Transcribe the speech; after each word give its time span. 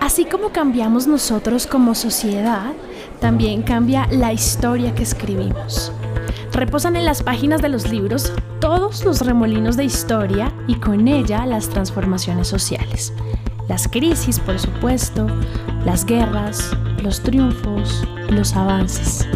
Así 0.00 0.24
como 0.24 0.48
cambiamos 0.48 1.06
nosotros 1.06 1.66
como 1.66 1.94
sociedad, 1.94 2.72
también 3.20 3.62
cambia 3.62 4.06
la 4.10 4.32
historia 4.32 4.94
que 4.94 5.02
escribimos. 5.02 5.92
Reposan 6.52 6.96
en 6.96 7.04
las 7.04 7.22
páginas 7.22 7.60
de 7.60 7.68
los 7.68 7.88
libros 7.90 8.32
todos 8.60 9.04
los 9.04 9.20
remolinos 9.20 9.76
de 9.76 9.84
historia 9.84 10.52
y 10.66 10.76
con 10.76 11.06
ella 11.06 11.44
las 11.44 11.68
transformaciones 11.68 12.48
sociales. 12.48 13.12
Las 13.68 13.86
crisis, 13.86 14.40
por 14.40 14.58
supuesto, 14.58 15.26
las 15.84 16.04
guerras, 16.06 16.74
los 17.02 17.20
triunfos, 17.20 18.02
los 18.30 18.56
avances. 18.56 19.28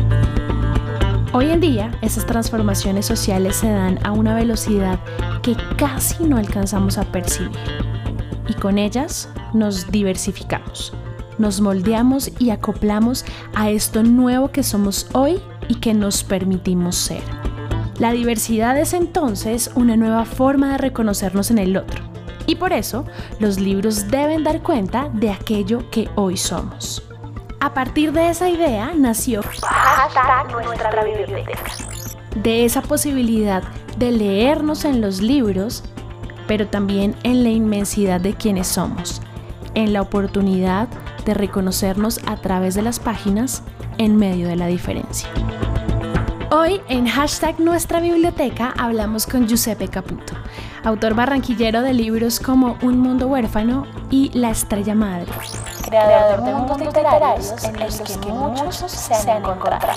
Hoy 1.33 1.51
en 1.51 1.61
día, 1.61 1.99
esas 2.01 2.25
transformaciones 2.27 3.05
sociales 3.05 3.57
se 3.57 3.71
dan 3.71 3.99
a 4.03 4.13
una 4.13 4.35
velocidad 4.35 4.99
que 5.43 5.57
casi 5.77 6.25
no 6.25 6.39
alcanzamos 6.39 6.97
a 6.97 7.05
percibir. 7.05 7.94
Y 8.49 8.55
con 8.55 8.79
ellas 8.79 9.29
nos 9.53 9.91
diversificamos, 9.91 10.93
nos 11.39 11.61
moldeamos 11.61 12.31
y 12.39 12.51
acoplamos 12.51 13.25
a 13.55 13.71
esto 13.71 14.03
nuevo 14.03 14.51
que 14.51 14.63
somos 14.63 15.09
hoy 15.13 15.41
y 15.69 15.77
que 15.77 15.95
nos 15.95 16.25
permitimos 16.25 16.97
ser. 16.97 17.23
La 17.99 18.13
diversidad 18.13 18.77
es 18.79 18.93
entonces 18.93 19.71
una 19.77 19.97
nueva 19.97 20.25
forma 20.25 20.73
de 20.73 20.79
reconocernos 20.79 21.51
en 21.51 21.59
el 21.59 21.77
otro. 21.77 22.03
Y 22.47 22.57
por 22.57 22.73
eso, 22.73 23.07
los 23.39 23.59
libros 23.59 24.09
deben 24.09 24.45
dar 24.45 24.63
cuenta 24.63 25.09
de 25.15 25.31
aquello 25.31 25.89
que 25.91 26.09
hoy 26.15 26.37
somos. 26.37 27.03
A 27.61 27.73
partir 27.73 28.13
de 28.13 28.29
esa 28.29 28.51
idea 28.51 28.93
nació 28.95 29.41
nuestra 29.43 31.05
biblioteca. 31.05 31.63
De 32.43 32.65
esa 32.65 32.83
posibilidad 32.83 33.63
de 33.97 34.11
leernos 34.11 34.85
en 34.85 35.01
los 35.01 35.23
libros, 35.23 35.85
pero 36.47 36.67
también 36.67 37.15
en 37.23 37.45
la 37.45 37.51
inmensidad 37.51 38.21
de 38.21 38.35
quienes 38.35 38.67
somos, 38.67 39.21
en 39.75 39.93
la 39.93 40.03
oportunidad 40.03 40.89
de 41.25 41.35
reconocernos 41.35 42.21
a 42.27 42.37
través 42.37 42.75
de 42.75 42.83
las 42.83 43.01
páginas 43.01 43.63
en 43.99 44.17
medio 44.17 44.49
de 44.49 44.57
la 44.57 44.67
diferencia. 44.67 45.29
Hoy 46.51 46.81
en 46.89 47.07
hashtag 47.07 47.59
Nuestra 47.59 48.01
Biblioteca 48.01 48.75
hablamos 48.79 49.27
con 49.27 49.49
Giuseppe 49.49 49.89
Caputo, 49.89 50.35
autor 50.85 51.15
barranquillero 51.15 51.83
de 51.83 51.93
libros 51.93 52.39
como 52.39 52.77
Un 52.83 53.01
Mundo 53.01 53.27
Huérfano 53.27 53.87
y 54.11 54.31
La 54.35 54.51
Estrella 54.51 54.95
Madre. 54.95 55.33
Creador 55.85 56.45
de 56.45 56.55
mundos 56.55 56.79
literarios 56.79 57.55
en 57.65 57.81
los 57.81 58.01
que 58.01 58.33
muchos 58.33 58.77
se 58.77 59.31
han 59.31 59.39
encontrado. 59.39 59.89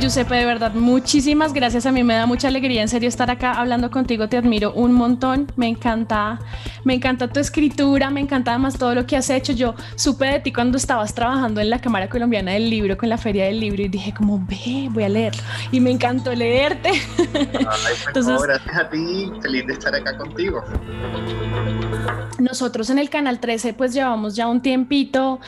Giuseppe, 0.00 0.34
de 0.36 0.44
verdad, 0.44 0.72
muchísimas 0.74 1.52
gracias. 1.52 1.86
A 1.86 1.92
mí 1.92 2.04
me 2.04 2.14
da 2.14 2.26
mucha 2.26 2.48
alegría, 2.48 2.82
en 2.82 2.88
serio, 2.88 3.08
estar 3.08 3.30
acá 3.30 3.52
hablando 3.52 3.90
contigo. 3.90 4.28
Te 4.28 4.36
admiro 4.36 4.72
un 4.72 4.92
montón. 4.92 5.50
Me 5.56 5.66
encanta, 5.66 6.38
me 6.84 6.94
encanta 6.94 7.28
tu 7.28 7.40
escritura, 7.40 8.10
me 8.10 8.20
encanta 8.20 8.52
además 8.52 8.78
todo 8.78 8.94
lo 8.94 9.06
que 9.06 9.16
has 9.16 9.30
hecho. 9.30 9.52
Yo 9.52 9.74
supe 9.96 10.26
de 10.26 10.40
ti 10.40 10.52
cuando 10.52 10.76
estabas 10.76 11.14
trabajando 11.14 11.60
en 11.60 11.70
la 11.70 11.80
Cámara 11.80 12.08
Colombiana 12.08 12.52
del 12.52 12.70
Libro, 12.70 12.96
con 12.96 13.08
la 13.08 13.18
Feria 13.18 13.46
del 13.46 13.60
Libro, 13.60 13.82
y 13.82 13.88
dije 13.88 14.14
como, 14.14 14.44
ve, 14.46 14.88
voy 14.90 15.04
a 15.04 15.08
leerlo. 15.08 15.42
Y 15.72 15.80
me 15.80 15.90
encantó 15.90 16.34
leerte. 16.34 16.90
Entonces, 18.06 18.42
gracias 18.42 18.76
a 18.76 18.90
ti, 18.90 19.30
feliz 19.42 19.66
de 19.66 19.72
estar 19.72 19.94
acá 19.94 20.16
contigo. 20.16 20.62
Nosotros 22.38 22.90
en 22.90 22.98
el 22.98 23.10
Canal 23.10 23.40
13 23.40 23.74
pues 23.74 23.92
llevamos 23.92 24.36
ya 24.36 24.46
un 24.46 24.62
tiempito 24.62 25.40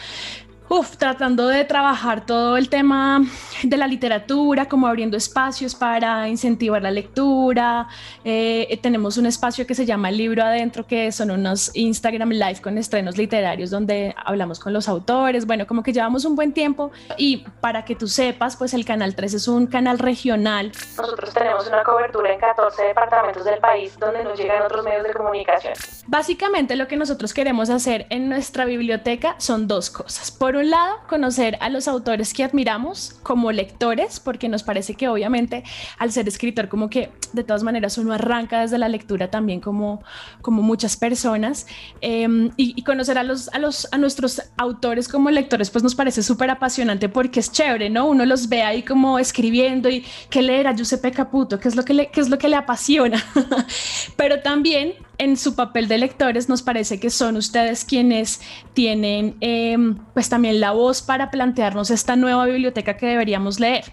uf, 0.71 0.97
tratando 0.97 1.49
de 1.49 1.65
trabajar 1.65 2.25
todo 2.25 2.57
el 2.57 2.69
tema 2.69 3.23
de 3.65 3.77
la 3.77 3.89
literatura, 3.89 4.69
como 4.69 4.87
abriendo 4.87 5.17
espacios 5.17 5.75
para 5.75 6.29
incentivar 6.29 6.81
la 6.81 6.93
lectura. 6.93 7.89
Eh, 8.25 8.79
tenemos 8.81 9.17
un 9.17 9.27
espacio 9.27 9.67
que 9.67 9.75
se 9.75 9.85
llama 9.85 10.11
El 10.11 10.19
Libro 10.19 10.45
Adentro, 10.45 10.87
que 10.87 11.11
son 11.11 11.33
unos 11.33 11.73
Instagram 11.75 12.31
Live 12.31 12.61
con 12.63 12.79
estrenos 12.79 13.19
literarios 13.19 13.71
donde 13.71 14.15
hablamos 14.25 14.61
con 14.61 14.73
los 14.73 14.89
autores. 14.89 15.45
Bueno, 15.45 15.67
como 15.67 15.83
que 15.83 15.93
llevamos 15.93 16.25
un 16.25 16.37
buen 16.37 16.53
tiempo 16.53 16.93
y 17.19 17.39
para 17.61 17.85
que 17.85 17.97
tú 17.97 18.07
sepas, 18.07 18.57
pues 18.57 18.73
el 18.73 18.85
Canal 18.85 19.17
3 19.17 19.35
es 19.35 19.49
un 19.49 19.67
canal 19.67 19.99
regional. 19.99 20.71
Nosotros 20.97 21.35
tenemos 21.35 21.67
una 21.67 21.83
cobertura 21.83 22.33
en 22.33 22.39
14 22.39 22.85
departamentos 22.85 23.45
del 23.45 23.59
país 23.59 23.99
donde 23.99 24.23
nos 24.23 24.39
llegan 24.39 24.63
otros 24.63 24.85
medios 24.85 25.03
de 25.03 25.15
comunicación. 25.15 25.75
Básicamente 26.07 26.77
lo 26.77 26.87
que 26.87 26.97
nosotros 26.97 27.35
queremos 27.35 27.71
hacer 27.71 28.07
en 28.11 28.29
nuestra 28.29 28.65
biblioteca 28.65 29.35
son 29.39 29.67
dos 29.67 29.91
cosas. 29.91 30.31
Por 30.31 30.60
un 30.61 30.71
lado, 30.71 30.99
conocer 31.09 31.57
a 31.61 31.69
los 31.69 31.89
autores 31.89 32.33
que 32.33 32.45
admiramos 32.45 33.17
como 33.23 33.53
lectores, 33.53 34.21
porque 34.21 34.49
nos 34.49 34.63
parece 34.63 34.95
que 34.95 35.09
obviamente 35.09 35.65
al 35.99 36.13
ser 36.13 36.29
escritor 36.29 36.69
como 36.69 36.89
que 36.89 37.11
de 37.33 37.45
todas 37.45 37.63
maneras 37.63 37.99
uno 37.99 38.13
arranca 38.13 38.61
desde 38.61 38.79
la 38.79 38.89
lectura 38.89 39.31
también 39.31 39.61
como, 39.61 40.03
como 40.43 40.63
muchas 40.63 40.97
personas. 40.97 41.67
Em, 42.01 42.51
y, 42.57 42.81
conocer 42.83 43.19
a, 43.19 43.23
los, 43.23 43.49
a, 43.51 43.59
los, 43.59 43.89
a 43.93 43.99
nuestros 43.99 44.43
autores 44.57 45.07
como 45.09 45.31
lectores 45.31 45.71
pues 45.71 45.85
nos 45.85 45.95
parece 45.95 46.23
súper 46.23 46.51
apasionante 46.51 47.09
porque 47.09 47.41
es 47.41 47.53
chévere, 47.53 47.91
¿no? 47.91 48.07
Uno 48.07 48.25
los 48.25 48.49
ve 48.49 48.63
ahí 48.63 48.83
como 48.83 49.19
escribiendo 49.19 49.89
y 49.89 50.05
que 50.29 50.43
leer 50.43 50.67
a 50.67 50.75
Giuseppe 50.75 51.13
Caputo, 51.13 51.59
qué 51.61 51.69
es 51.69 51.77
lo 51.77 51.85
que 51.85 51.95
le, 51.95 52.11
qué 52.11 52.21
es 52.21 52.29
lo 52.29 52.39
que 52.39 52.49
le 52.49 52.57
apasiona, 52.57 53.23
pero 54.17 54.41
también 54.41 54.95
en 55.21 55.37
su 55.37 55.55
papel 55.55 55.87
de 55.87 55.99
lectores 55.99 56.49
nos 56.49 56.63
parece 56.63 56.99
que 56.99 57.11
son 57.11 57.37
ustedes 57.37 57.85
quienes 57.85 58.41
tienen 58.73 59.37
em, 59.41 59.99
pues 60.15 60.31
también 60.31 60.61
la 60.61 60.71
voz 60.71 61.03
para 61.03 61.31
plantearnos 61.31 61.91
esta 61.91 62.17
nueva 62.17 62.47
biblioteca 62.47 62.97
que 62.97 63.07
deberíamos 63.07 63.61
leer. 63.61 63.85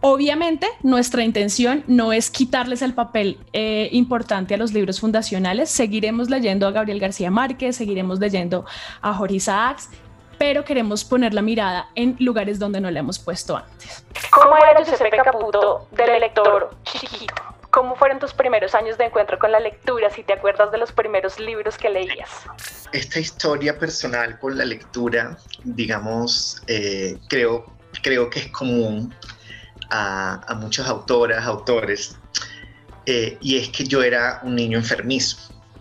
Obviamente, 0.00 0.66
nuestra 0.82 1.24
intención 1.24 1.84
no 1.86 2.10
es 2.10 2.30
quitarles 2.30 2.80
el 2.80 2.94
papel 2.94 3.38
eh, 3.52 3.90
importante 3.92 4.54
a 4.54 4.56
los 4.56 4.72
libros 4.72 4.98
fundacionales. 4.98 5.68
Seguiremos 5.68 6.30
leyendo 6.30 6.66
a 6.66 6.70
Gabriel 6.70 7.00
García 7.00 7.30
Márquez, 7.30 7.76
seguiremos 7.76 8.18
leyendo 8.18 8.64
a 9.02 9.12
Jorge 9.12 9.34
Isaacs, 9.34 9.90
pero 10.38 10.64
queremos 10.64 11.04
poner 11.04 11.34
la 11.34 11.42
mirada 11.42 11.88
en 11.94 12.16
lugares 12.18 12.58
donde 12.58 12.80
no 12.80 12.90
la 12.90 13.00
hemos 13.00 13.18
puesto 13.18 13.58
antes. 13.58 14.06
¿Cómo 14.30 14.56
era 14.56 14.82
Giuseppe 14.82 15.10
Caputo 15.22 15.86
del 15.92 16.18
lector 16.18 16.70
chiquito? 16.84 17.45
¿Cómo 17.76 17.94
fueron 17.94 18.18
tus 18.18 18.32
primeros 18.32 18.74
años 18.74 18.96
de 18.96 19.04
encuentro 19.04 19.38
con 19.38 19.52
la 19.52 19.60
lectura? 19.60 20.08
Si 20.08 20.22
te 20.22 20.32
acuerdas 20.32 20.72
de 20.72 20.78
los 20.78 20.92
primeros 20.92 21.38
libros 21.38 21.76
que 21.76 21.90
leías. 21.90 22.30
Esta 22.90 23.20
historia 23.20 23.78
personal 23.78 24.38
con 24.38 24.56
la 24.56 24.64
lectura, 24.64 25.36
digamos, 25.62 26.62
eh, 26.68 27.18
creo, 27.28 27.66
creo 28.02 28.30
que 28.30 28.38
es 28.38 28.46
común 28.46 29.14
a, 29.90 30.40
a 30.50 30.54
muchas 30.54 30.88
autoras, 30.88 31.44
autores, 31.44 32.16
eh, 33.04 33.36
y 33.42 33.58
es 33.58 33.68
que 33.68 33.84
yo 33.84 34.02
era 34.02 34.40
un 34.42 34.54
niño 34.54 34.78
enfermizo. 34.78 35.36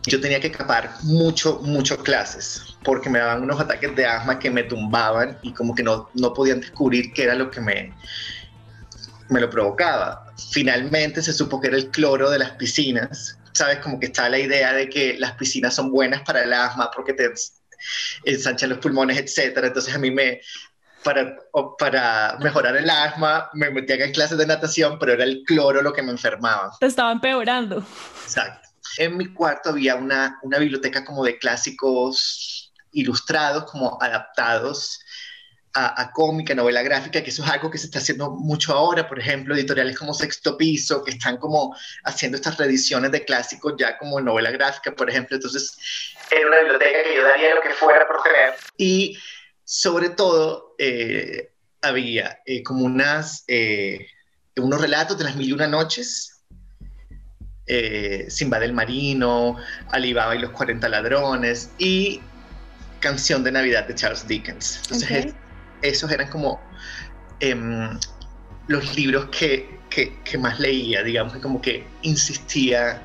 Yo 0.05 0.19
tenía 0.19 0.41
que 0.41 0.47
escapar 0.47 0.91
mucho, 1.03 1.61
mucho 1.61 1.97
clases, 2.03 2.75
porque 2.83 3.09
me 3.09 3.19
daban 3.19 3.41
unos 3.41 3.57
ataques 3.57 3.95
de 3.95 4.05
asma 4.05 4.37
que 4.37 4.51
me 4.51 4.63
tumbaban 4.63 5.37
y 5.43 5.53
como 5.53 5.73
que 5.73 5.81
no, 5.81 6.09
no 6.13 6.33
podían 6.33 6.59
descubrir 6.59 7.13
qué 7.13 7.23
era 7.23 7.35
lo 7.35 7.49
que 7.49 7.61
me, 7.61 7.93
me 9.29 9.39
lo 9.39 9.49
provocaba. 9.49 10.25
Finalmente 10.51 11.21
se 11.21 11.33
supo 11.33 11.59
que 11.59 11.67
era 11.67 11.77
el 11.77 11.89
cloro 11.89 12.29
de 12.29 12.39
las 12.39 12.51
piscinas. 12.51 13.37
Sabes, 13.53 13.79
como 13.79 13.99
que 13.99 14.07
está 14.07 14.29
la 14.29 14.39
idea 14.39 14.73
de 14.73 14.89
que 14.89 15.17
las 15.17 15.33
piscinas 15.33 15.73
son 15.75 15.91
buenas 15.91 16.21
para 16.23 16.43
el 16.43 16.53
asma 16.53 16.91
porque 16.93 17.13
te 17.13 17.31
ensanchan 18.25 18.69
los 18.69 18.79
pulmones, 18.79 19.17
etcétera. 19.17 19.67
Entonces 19.67 19.93
a 19.93 19.97
mí 19.97 20.11
me, 20.11 20.41
para, 21.03 21.35
para 21.77 22.37
mejorar 22.41 22.75
el 22.75 22.89
asma, 22.89 23.49
me 23.53 23.69
metía 23.69 23.95
en 23.95 24.11
clases 24.11 24.37
de 24.37 24.45
natación, 24.45 24.99
pero 24.99 25.13
era 25.13 25.23
el 25.23 25.43
cloro 25.45 25.81
lo 25.81 25.93
que 25.93 26.01
me 26.01 26.11
enfermaba. 26.11 26.71
Te 26.79 26.87
estaba 26.87 27.11
empeorando. 27.11 27.85
Exacto. 28.23 28.69
En 28.97 29.17
mi 29.17 29.33
cuarto 29.33 29.69
había 29.69 29.95
una, 29.95 30.39
una 30.41 30.57
biblioteca 30.57 31.03
como 31.03 31.23
de 31.23 31.37
clásicos 31.37 32.73
ilustrados, 32.91 33.69
como 33.69 34.01
adaptados 34.01 34.99
a, 35.77 36.11
cómica, 36.11 36.55
novela 36.55 36.81
gráfica, 36.81 37.21
que 37.21 37.29
eso 37.29 37.43
es 37.43 37.49
algo 37.49 37.69
que 37.69 37.77
se 37.77 37.87
está 37.87 37.99
haciendo 37.99 38.31
mucho 38.31 38.73
ahora, 38.73 39.07
por 39.07 39.19
ejemplo, 39.19 39.53
editoriales 39.53 39.97
como 39.97 40.13
Sexto 40.13 40.57
Piso, 40.57 41.03
que 41.03 41.11
están 41.11 41.35
como 41.37 41.75
haciendo 42.05 42.37
estas 42.37 42.57
reediciones 42.57 43.11
de 43.11 43.25
clásicos 43.25 43.73
ya 43.77 43.97
como 43.97 44.21
novela 44.21 44.51
gráfica, 44.51 44.95
por 44.95 45.09
ejemplo, 45.09 45.35
entonces 45.35 45.77
era 46.31 46.47
una 46.47 46.59
biblioteca 46.59 47.03
que 47.03 47.15
yo 47.15 47.23
daría 47.23 47.55
lo 47.55 47.61
que 47.61 47.71
fuera 47.71 48.07
por 48.07 48.23
tener. 48.23 48.53
Y 48.77 49.17
sobre 49.65 50.09
todo 50.09 50.75
eh, 50.77 51.51
había 51.81 52.39
eh, 52.45 52.63
como 52.63 52.85
unas, 52.85 53.43
eh, 53.47 54.07
unos 54.55 54.79
relatos 54.79 55.17
de 55.17 55.25
las 55.25 55.35
mil 55.35 55.49
y 55.49 55.53
una 55.53 55.67
noches, 55.67 56.31
Simba 58.27 58.59
del 58.59 58.73
Marino, 58.73 59.57
Alibaba 59.89 60.35
y 60.35 60.39
los 60.39 60.51
40 60.51 60.87
ladrones 60.87 61.71
y 61.79 62.21
Canción 62.99 63.43
de 63.43 63.51
Navidad 63.51 63.87
de 63.87 63.95
Charles 63.95 64.27
Dickens. 64.27 64.81
Entonces, 64.83 65.33
esos 65.87 66.11
eran 66.11 66.29
como 66.29 66.61
em, 67.39 67.97
los 68.67 68.95
libros 68.95 69.27
que, 69.27 69.79
que, 69.89 70.37
más 70.37 70.59
leía, 70.59 71.03
digamos, 71.03 71.37
como 71.37 71.61
que 71.61 71.85
insistía 72.01 73.01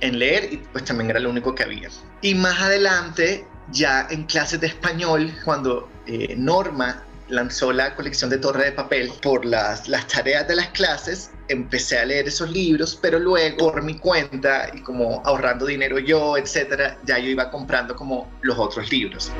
en 0.00 0.18
leer 0.18 0.52
y 0.52 0.56
pues 0.58 0.84
también 0.84 1.10
era 1.10 1.20
lo 1.20 1.30
único 1.30 1.54
que 1.54 1.62
había. 1.62 1.88
Y 2.20 2.34
más 2.34 2.60
adelante, 2.60 3.46
ya 3.72 4.06
en 4.10 4.24
clases 4.24 4.60
de 4.60 4.66
español, 4.66 5.32
cuando 5.44 5.88
eh, 6.06 6.34
Norma 6.36 7.02
lanzó 7.28 7.72
la 7.72 7.94
colección 7.94 8.30
de 8.30 8.38
Torre 8.38 8.66
de 8.66 8.72
Papel 8.72 9.10
por 9.22 9.44
las, 9.44 9.88
las 9.88 10.06
tareas 10.06 10.48
de 10.48 10.56
las 10.56 10.68
clases, 10.68 11.30
empecé 11.48 11.98
a 11.98 12.04
leer 12.04 12.28
esos 12.28 12.50
libros, 12.50 12.98
pero 13.00 13.18
luego 13.18 13.72
por 13.72 13.82
mi 13.82 13.98
cuenta 13.98 14.70
y 14.72 14.80
como 14.80 15.22
ahorrando 15.24 15.66
dinero 15.66 15.98
yo, 15.98 16.36
etcétera, 16.36 16.98
ya 17.04 17.18
yo 17.18 17.28
iba 17.28 17.50
comprando 17.50 17.94
como 17.96 18.30
los 18.42 18.58
otros 18.58 18.90
libros. 18.90 19.30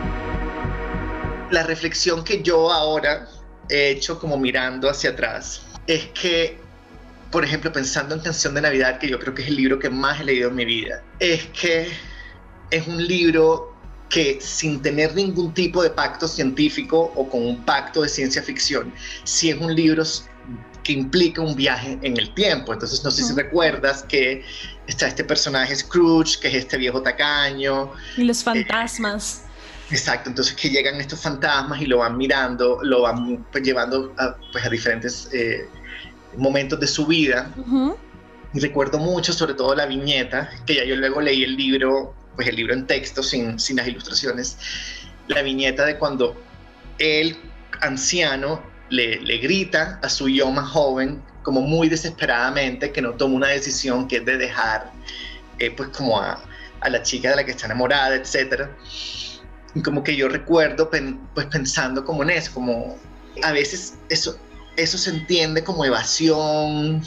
La 1.51 1.63
reflexión 1.63 2.25
que 2.25 2.43
yo 2.43 2.71
ahora 2.73 3.29
he 3.69 3.91
hecho 3.91 4.19
como 4.19 4.39
mirando 4.39 4.89
hacia 4.89 5.11
atrás 5.11 5.63
es 5.87 6.07
que 6.09 6.59
por 7.31 7.45
ejemplo, 7.45 7.71
pensando 7.73 8.15
en 8.15 8.21
Canción 8.21 8.55
de 8.55 8.63
Navidad, 8.63 8.99
que 8.99 9.09
yo 9.09 9.19
creo 9.19 9.35
que 9.35 9.43
es 9.43 9.49
el 9.49 9.57
libro 9.57 9.79
que 9.79 9.91
más 9.91 10.21
he 10.21 10.25
leído 10.25 10.49
en 10.49 10.55
mi 10.55 10.65
vida, 10.65 11.03
es 11.19 11.45
que 11.49 11.89
es 12.71 12.87
un 12.87 13.07
libro 13.07 13.75
que 14.09 14.39
sin 14.41 14.81
tener 14.81 15.15
ningún 15.15 15.53
tipo 15.53 15.83
de 15.83 15.91
pacto 15.91 16.27
científico 16.27 17.13
o 17.15 17.29
con 17.29 17.47
un 17.47 17.63
pacto 17.65 18.03
de 18.03 18.09
ciencia 18.09 18.43
ficción, 18.43 18.93
sí 19.25 19.51
es 19.51 19.61
un 19.61 19.75
libro 19.75 20.03
que 20.83 20.93
implica 20.95 21.43
un 21.43 21.55
viaje 21.55 21.99
en 22.01 22.17
el 22.17 22.33
tiempo. 22.33 22.73
Entonces, 22.73 23.05
no 23.05 23.11
sé 23.11 23.23
si 23.23 23.35
recuerdas 23.35 24.05
que 24.05 24.43
está 24.87 25.09
este 25.09 25.23
personaje 25.23 25.77
Scrooge, 25.77 26.41
que 26.41 26.49
es 26.49 26.55
este 26.55 26.79
viejo 26.79 27.03
tacaño. 27.03 27.93
Y 28.17 28.25
los 28.25 28.43
fantasmas. 28.43 29.43
Exacto, 29.91 30.31
entonces 30.31 30.55
que 30.55 30.71
llegan 30.71 31.01
estos 31.01 31.21
fantasmas 31.21 31.81
y 31.81 31.87
lo 31.87 31.99
van 31.99 32.17
mirando, 32.17 32.81
lo 32.83 33.03
van 33.03 33.45
pues, 33.51 33.65
llevando 33.65 34.15
a, 34.19 34.37
pues, 34.53 34.65
a 34.65 34.69
diferentes 34.69 35.29
eh, 35.33 35.69
momentos 36.37 36.79
de 36.81 36.87
su 36.87 37.07
vida. 37.07 37.51
Y 38.55 38.61
recuerdo 38.61 38.99
mucho, 38.99 39.33
sobre 39.33 39.55
todo 39.55 39.75
la 39.75 39.87
viñeta, 39.87 40.51
que 40.67 40.77
ya 40.77 40.85
yo 40.85 40.97
luego 40.97 41.21
leí 41.21 41.45
el 41.45 41.57
libro 41.57 42.15
pues 42.39 42.47
el 42.47 42.55
libro 42.55 42.73
en 42.73 42.87
texto 42.87 43.21
sin, 43.21 43.59
sin 43.59 43.79
las 43.79 43.89
ilustraciones, 43.89 44.57
la 45.27 45.43
viñeta 45.43 45.85
de 45.85 45.99
cuando 45.99 46.41
el 47.01 47.37
anciano 47.81 48.63
le, 48.91 49.21
le, 49.23 49.39
grita 49.39 49.99
a 50.05 50.09
su 50.09 50.29
yo 50.29 50.49
más 50.53 50.71
joven, 50.71 51.21
como 51.43 51.61
muy 51.63 51.89
desesperadamente, 51.89 52.93
que 52.93 53.03
no 53.03 53.15
toma 53.15 53.35
una 53.35 53.49
decisión 53.49 54.07
que 54.07 54.19
es 54.19 54.25
de 54.25 54.39
dejar, 54.39 54.93
eh, 55.59 55.73
pues 55.73 55.89
como 55.89 56.21
a, 56.21 56.41
a, 56.79 56.89
la 56.89 57.03
chica 57.03 57.31
de 57.31 57.37
la 57.37 57.45
que 57.45 57.51
está 57.51 57.67
enamorada, 57.67 58.15
etc. 58.15 58.69
Y 59.75 59.83
como 59.83 60.03
que 60.03 60.17
yo 60.17 60.29
recuerdo, 60.29 60.91
pues 60.91 61.47
pensando 61.47 62.05
como 62.05 62.23
en 62.23 62.31
eso, 62.31 62.53
como 62.55 62.97
a 63.43 63.53
veces 63.53 63.95
eso, 64.09 64.39
eso 64.77 64.99
se 64.99 65.11
entiende 65.11 65.63
como 65.63 65.85
evasión, 65.85 67.03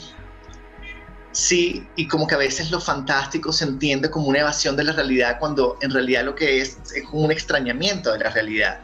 Sí, 1.32 1.86
y 1.96 2.06
como 2.08 2.26
que 2.26 2.34
a 2.34 2.38
veces 2.38 2.70
lo 2.70 2.78
fantástico 2.78 3.52
se 3.52 3.64
entiende 3.64 4.10
como 4.10 4.26
una 4.26 4.40
evasión 4.40 4.76
de 4.76 4.84
la 4.84 4.92
realidad 4.92 5.38
cuando 5.40 5.78
en 5.80 5.90
realidad 5.90 6.24
lo 6.24 6.34
que 6.34 6.60
es 6.60 6.76
es 6.94 7.04
un 7.10 7.32
extrañamiento 7.32 8.12
de 8.12 8.18
la 8.18 8.30
realidad. 8.30 8.80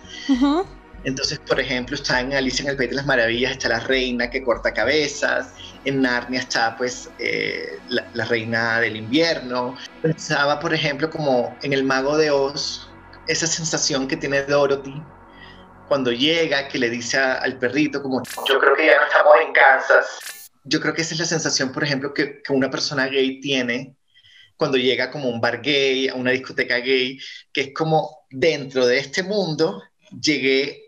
Entonces, 1.04 1.38
por 1.38 1.60
ejemplo, 1.60 1.94
está 1.94 2.20
en 2.20 2.32
Alicia 2.32 2.64
en 2.64 2.70
el 2.70 2.76
País 2.76 2.90
de 2.90 2.96
las 2.96 3.06
Maravillas, 3.06 3.52
está 3.52 3.68
la 3.68 3.80
reina 3.80 4.30
que 4.30 4.42
corta 4.42 4.72
cabezas, 4.72 5.52
en 5.84 6.00
Narnia 6.02 6.40
está 6.40 6.76
pues 6.76 7.10
eh, 7.18 7.78
la, 7.88 8.24
reina 8.24 8.80
del 8.80 8.96
invierno. 8.96 9.76
Pensaba, 10.00 10.58
por 10.58 10.72
ejemplo, 10.72 11.10
como 11.10 11.54
en 11.62 11.74
el 11.74 11.84
mago 11.84 12.16
de 12.16 12.30
Oz, 12.30 12.87
esa 13.28 13.46
sensación 13.46 14.08
que 14.08 14.16
tiene 14.16 14.42
Dorothy 14.42 15.02
cuando 15.86 16.12
llega, 16.12 16.68
que 16.68 16.78
le 16.78 16.90
dice 16.90 17.18
al 17.18 17.58
perrito 17.58 18.02
como, 18.02 18.22
yo 18.48 18.58
creo 18.58 18.74
que 18.74 18.86
ya 18.86 18.98
no 18.98 19.06
estamos 19.06 19.34
en 19.46 19.52
Kansas. 19.52 20.50
yo 20.64 20.80
creo 20.80 20.94
que 20.94 21.02
esa 21.02 21.14
es 21.14 21.20
la 21.20 21.26
sensación, 21.26 21.72
por 21.72 21.84
ejemplo, 21.84 22.12
que, 22.12 22.42
una 22.50 22.70
persona 22.70 23.06
gay 23.06 23.40
tiene 23.40 23.96
cuando 24.56 24.76
llega 24.76 25.10
como 25.10 25.28
un 25.28 25.40
bar 25.40 25.62
gay, 25.62 26.08
a 26.08 26.14
una 26.14 26.32
discoteca 26.32 26.76
gay, 26.78 27.18
que 27.52 27.60
es 27.60 27.74
como 27.74 28.26
dentro 28.30 28.86
de 28.86 28.98
este 28.98 29.22
mundo 29.22 29.82
llegué 30.20 30.87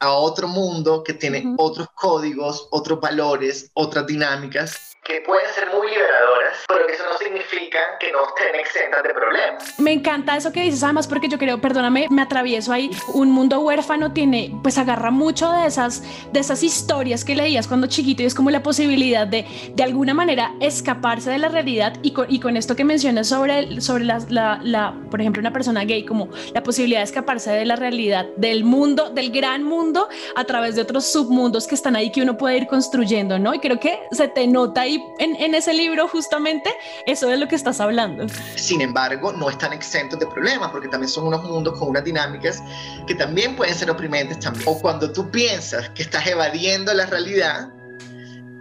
a 0.00 0.12
otro 0.12 0.48
mundo 0.48 1.02
que 1.04 1.14
tiene 1.14 1.54
otros 1.56 1.88
códigos, 1.94 2.68
otros 2.70 3.00
valores, 3.00 3.70
otras 3.74 4.06
dinámicas 4.06 4.88
que 5.08 5.22
pueden 5.22 5.46
ser 5.54 5.70
muy 5.74 5.88
liberadoras, 5.88 6.58
pero 6.68 6.86
que 6.86 6.92
eso 6.92 7.04
no 7.10 7.16
significa 7.16 7.78
que 7.98 8.12
no 8.12 8.18
estén 8.28 8.54
exentas 8.60 9.02
de 9.02 9.14
problemas. 9.14 9.80
Me 9.80 9.92
encanta 9.92 10.36
eso 10.36 10.52
que 10.52 10.60
dices, 10.60 10.82
además, 10.82 11.08
porque 11.08 11.28
yo 11.28 11.38
creo, 11.38 11.58
perdóname, 11.62 12.08
me 12.10 12.20
atravieso 12.20 12.74
ahí. 12.74 12.90
Un 13.14 13.30
mundo 13.30 13.58
huérfano 13.60 14.12
tiene, 14.12 14.54
pues 14.62 14.76
agarra 14.76 15.10
mucho 15.10 15.50
de 15.50 15.66
esas, 15.66 16.02
de 16.30 16.40
esas 16.40 16.62
historias 16.62 17.24
que 17.24 17.34
leías 17.34 17.66
cuando 17.66 17.86
chiquito 17.86 18.22
y 18.22 18.26
es 18.26 18.34
como 18.34 18.50
la 18.50 18.62
posibilidad 18.62 19.26
de, 19.26 19.46
de 19.74 19.82
alguna 19.82 20.12
manera, 20.12 20.52
escaparse 20.60 21.30
de 21.30 21.38
la 21.38 21.48
realidad. 21.48 21.94
Y 22.02 22.10
con, 22.10 22.30
y 22.30 22.38
con 22.38 22.58
esto 22.58 22.76
que 22.76 22.84
mencionas 22.84 23.28
sobre, 23.28 23.80
sobre 23.80 24.04
la, 24.04 24.18
la, 24.28 24.60
la, 24.62 24.94
por 25.10 25.22
ejemplo, 25.22 25.40
una 25.40 25.54
persona 25.54 25.84
gay, 25.84 26.04
como 26.04 26.28
la 26.52 26.62
posibilidad 26.62 27.00
de 27.00 27.04
escaparse 27.04 27.50
de 27.50 27.64
la 27.64 27.76
realidad, 27.76 28.26
del 28.36 28.62
mundo, 28.62 29.08
del 29.08 29.30
gran 29.30 29.64
mundo, 29.64 29.87
a 30.36 30.44
través 30.44 30.74
de 30.74 30.82
otros 30.82 31.06
submundos 31.06 31.66
que 31.66 31.74
están 31.74 31.96
ahí 31.96 32.10
que 32.10 32.22
uno 32.22 32.36
puede 32.36 32.56
ir 32.58 32.66
construyendo, 32.66 33.38
¿no? 33.38 33.54
Y 33.54 33.58
creo 33.58 33.78
que 33.80 34.00
se 34.12 34.28
te 34.28 34.46
nota 34.46 34.82
ahí 34.82 35.02
en, 35.18 35.54
ese 35.54 35.72
libro 35.72 36.06
justamente 36.08 36.70
eso 37.06 37.30
es 37.30 37.38
lo 37.38 37.48
que 37.48 37.56
estás 37.56 37.80
hablando. 37.80 38.26
Sin 38.56 38.80
embargo, 38.80 39.32
no 39.32 39.50
están 39.50 39.72
exentos 39.72 40.18
de 40.18 40.26
problemas 40.26 40.70
porque 40.70 40.88
también 40.88 41.08
son 41.08 41.26
unos 41.26 41.42
mundos 41.44 41.78
con 41.78 41.88
unas 41.88 42.04
dinámicas 42.04 42.62
que 43.06 43.14
también 43.14 43.56
pueden 43.56 43.74
ser 43.74 43.90
oprimentes 43.90 44.38
también. 44.40 44.64
O 44.68 44.78
cuando 44.78 45.10
tú 45.10 45.30
piensas 45.30 45.88
que 45.90 46.02
estás 46.02 46.26
evadiendo 46.26 46.92
la 46.92 47.06
realidad, 47.06 47.70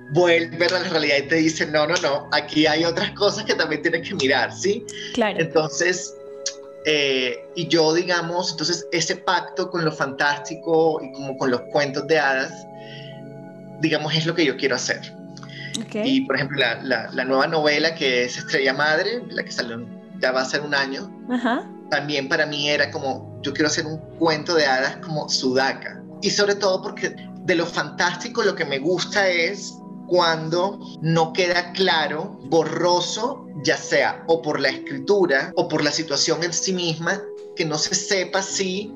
vuelve 0.09 0.65
a 0.65 0.69
la 0.69 0.83
realidad 0.83 1.18
y 1.18 1.27
te 1.27 1.35
dice, 1.35 1.65
no, 1.68 1.85
no, 1.88 1.95
no, 2.01 2.30
aquí 2.31 2.65
hay 2.65 2.85
otras 2.85 3.12
cosas 3.12 3.44
que 3.44 3.56
también 3.56 3.81
tienes 3.81 4.07
que 4.07 4.15
mirar, 4.15 4.53
¿sí? 4.53 4.85
Claro. 5.13 5.39
Entonces, 5.39 6.16
eh, 6.85 7.45
y 7.56 7.68
yo, 7.68 7.94
digamos, 7.94 8.51
entonces 8.51 8.88
ese 8.91 9.18
pacto 9.18 9.69
con 9.69 9.83
lo 9.83 9.91
fantástico 9.91 11.01
y 11.01 11.12
como 11.12 11.38
con 11.38 11.51
los 11.51 11.62
cuentos 11.71 12.07
de 12.07 12.19
hadas, 12.19 12.51
digamos, 13.81 14.15
es 14.15 14.25
lo 14.25 14.33
que 14.33 14.45
yo 14.45 14.56
quiero 14.57 14.75
hacer. 14.75 15.01
Y 15.94 16.21
por 16.21 16.35
ejemplo, 16.35 16.57
la, 16.57 17.09
la, 17.12 17.25
nueva 17.25 17.45
novela 17.45 17.94
que 17.94 18.24
es 18.24 18.38
Estrella 18.38 18.74
Madre, 18.74 19.21
la 19.29 19.44
que 19.44 19.51
salió 19.51 19.85
ya 20.19 20.31
va 20.31 20.41
a 20.41 20.45
ser 20.45 20.62
un 20.62 20.74
año, 20.74 21.12
también 21.91 22.27
para 22.27 22.45
mí 22.45 22.69
era 22.69 22.89
como, 22.89 23.39
yo 23.44 23.53
quiero 23.53 23.68
hacer 23.68 23.85
un 23.85 23.97
cuento 24.18 24.56
de 24.56 24.65
hadas 24.65 24.97
como 24.97 25.30
Sudaka. 25.30 26.01
Y 26.21 26.31
sobre 26.31 26.56
todo 26.56 26.81
porque 26.81 27.15
de 27.44 27.56
lo 27.56 27.65
fantástico 27.65 28.44
lo 28.44 28.56
que 28.56 28.65
me 28.65 28.80
gusta 28.80 29.30
es 29.30 29.73
cuando 30.07 30.80
no 31.01 31.33
queda 31.33 31.71
claro, 31.74 32.39
borroso, 32.45 33.45
ya 33.63 33.77
sea 33.77 34.24
o 34.27 34.42
por 34.42 34.59
la 34.59 34.69
escritura 34.69 35.51
o 35.56 35.68
por 35.68 35.83
la 35.83 35.92
situación 35.92 36.44
en 36.44 36.54
sí 36.54 36.74
misma, 36.74 37.21
que 37.56 37.65
no 37.65 37.77
se 37.77 37.95
sepa 37.95 38.42
si 38.42 38.94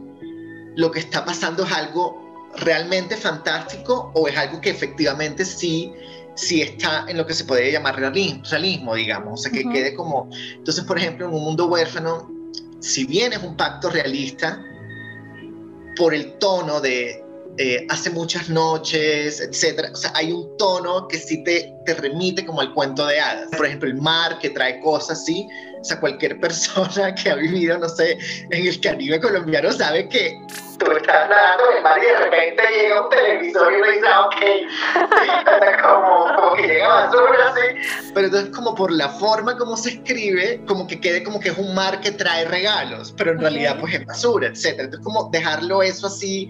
lo 0.76 0.92
que 0.92 1.00
está 1.00 1.26
pasando 1.26 1.64
es 1.64 1.72
algo 1.72 2.50
realmente 2.58 3.16
fantástico 3.16 4.12
o 4.14 4.28
es 4.28 4.38
algo 4.38 4.60
que 4.62 4.70
efectivamente 4.70 5.46
sí 5.46 5.94
si 6.36 6.62
está 6.62 7.06
en 7.08 7.18
lo 7.18 7.26
que 7.26 7.34
se 7.34 7.46
podría 7.46 7.72
llamar 7.72 7.98
realismo, 7.98 8.96
digamos, 8.96 9.40
o 9.40 9.44
sea, 9.44 9.52
que 9.52 9.68
quede 9.70 9.94
como... 9.94 10.30
Entonces, 10.56 10.84
por 10.86 10.98
ejemplo, 10.98 11.28
en 11.28 11.34
un 11.34 11.44
mundo 11.44 11.68
huérfano, 11.68 12.32
si 12.80 13.06
bien 13.06 13.34
es 13.34 13.44
un 13.44 13.58
pacto 13.58 13.90
realista, 13.90 14.64
por 15.98 16.14
el 16.14 16.38
tono 16.40 16.80
de 16.80 17.24
eh, 17.58 17.86
hace 17.90 18.10
muchas 18.10 18.50
noches, 18.50 19.42
etcétera, 19.42 19.90
o 19.92 19.96
sea, 19.96 20.12
hay 20.16 20.32
un 20.32 20.58
tono 20.58 21.08
que 21.08 21.18
sí 21.18 21.44
te, 21.44 21.74
te 21.86 21.94
remite 21.96 22.46
como 22.46 22.62
al 22.62 22.74
cuento 22.74 23.06
de 23.06 23.20
hadas. 23.20 23.50
Por 23.56 23.66
ejemplo, 23.66 23.90
el 23.90 23.96
mar 23.96 24.40
que 24.40 24.50
trae 24.50 24.80
cosas 24.80 25.22
así, 25.22 25.48
o 25.80 25.84
sea, 25.84 26.00
cualquier 26.00 26.40
persona 26.42 27.14
que 27.14 27.30
ha 27.30 27.36
vivido, 27.36 27.78
no 27.78 27.90
sé, 27.90 28.18
en 28.50 28.68
el 28.68 28.80
Caribe 28.80 29.20
colombiano 29.20 29.72
sabe 29.72 30.08
que 30.08 30.38
tú 30.84 30.92
estás 30.92 31.30
nadando 31.30 31.72
en 31.72 31.78
el 31.78 31.84
mar 31.84 32.00
y 32.02 32.06
de 32.06 32.18
repente 32.18 32.64
llega 32.74 33.04
un 33.04 33.10
televisor 33.10 33.72
y 33.72 33.76
uno 33.76 33.92
dice, 33.92 34.08
ah, 34.08 34.26
ok, 34.26 35.82
como, 35.84 36.36
como 36.36 36.56
que 36.56 36.68
llega 36.68 36.88
basura, 36.88 37.50
así. 37.50 38.12
Pero 38.14 38.28
entonces 38.28 38.56
como 38.56 38.76
por 38.76 38.92
la 38.92 39.10
forma 39.10 39.58
como 39.58 39.78
se 39.78 39.90
escribe, 39.90 40.64
como 40.68 40.88
que 40.88 41.00
quede 41.00 41.24
como 41.24 41.40
que 41.40 41.50
es 41.50 41.58
un 41.58 41.76
mar 41.76 42.00
que 42.02 42.12
trae 42.12 42.46
regalos, 42.46 43.14
pero 43.18 43.32
en 43.32 43.40
realidad 43.40 43.78
pues 43.80 43.94
es 43.94 44.06
basura, 44.06 44.48
etcétera. 44.48 44.86
Entonces 44.86 45.06
como 45.06 45.30
dejarlo 45.30 45.84
eso 45.84 46.08
así, 46.08 46.50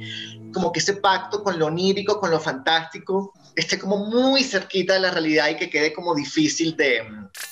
como 0.54 0.72
que 0.72 0.80
ese 0.80 0.94
pacto 0.94 1.44
con 1.44 1.58
lo 1.58 1.68
onírico, 1.68 2.20
con 2.20 2.32
lo 2.32 2.40
fantástico, 2.40 3.34
esté 3.56 3.80
como 3.80 3.98
muy 3.98 4.44
cerquita 4.44 4.94
de 4.94 5.00
la 5.02 5.12
realidad 5.12 5.50
y 5.50 5.58
que 5.58 5.70
quede 5.70 5.94
como 5.94 6.16
difícil 6.16 6.76
de 6.76 7.08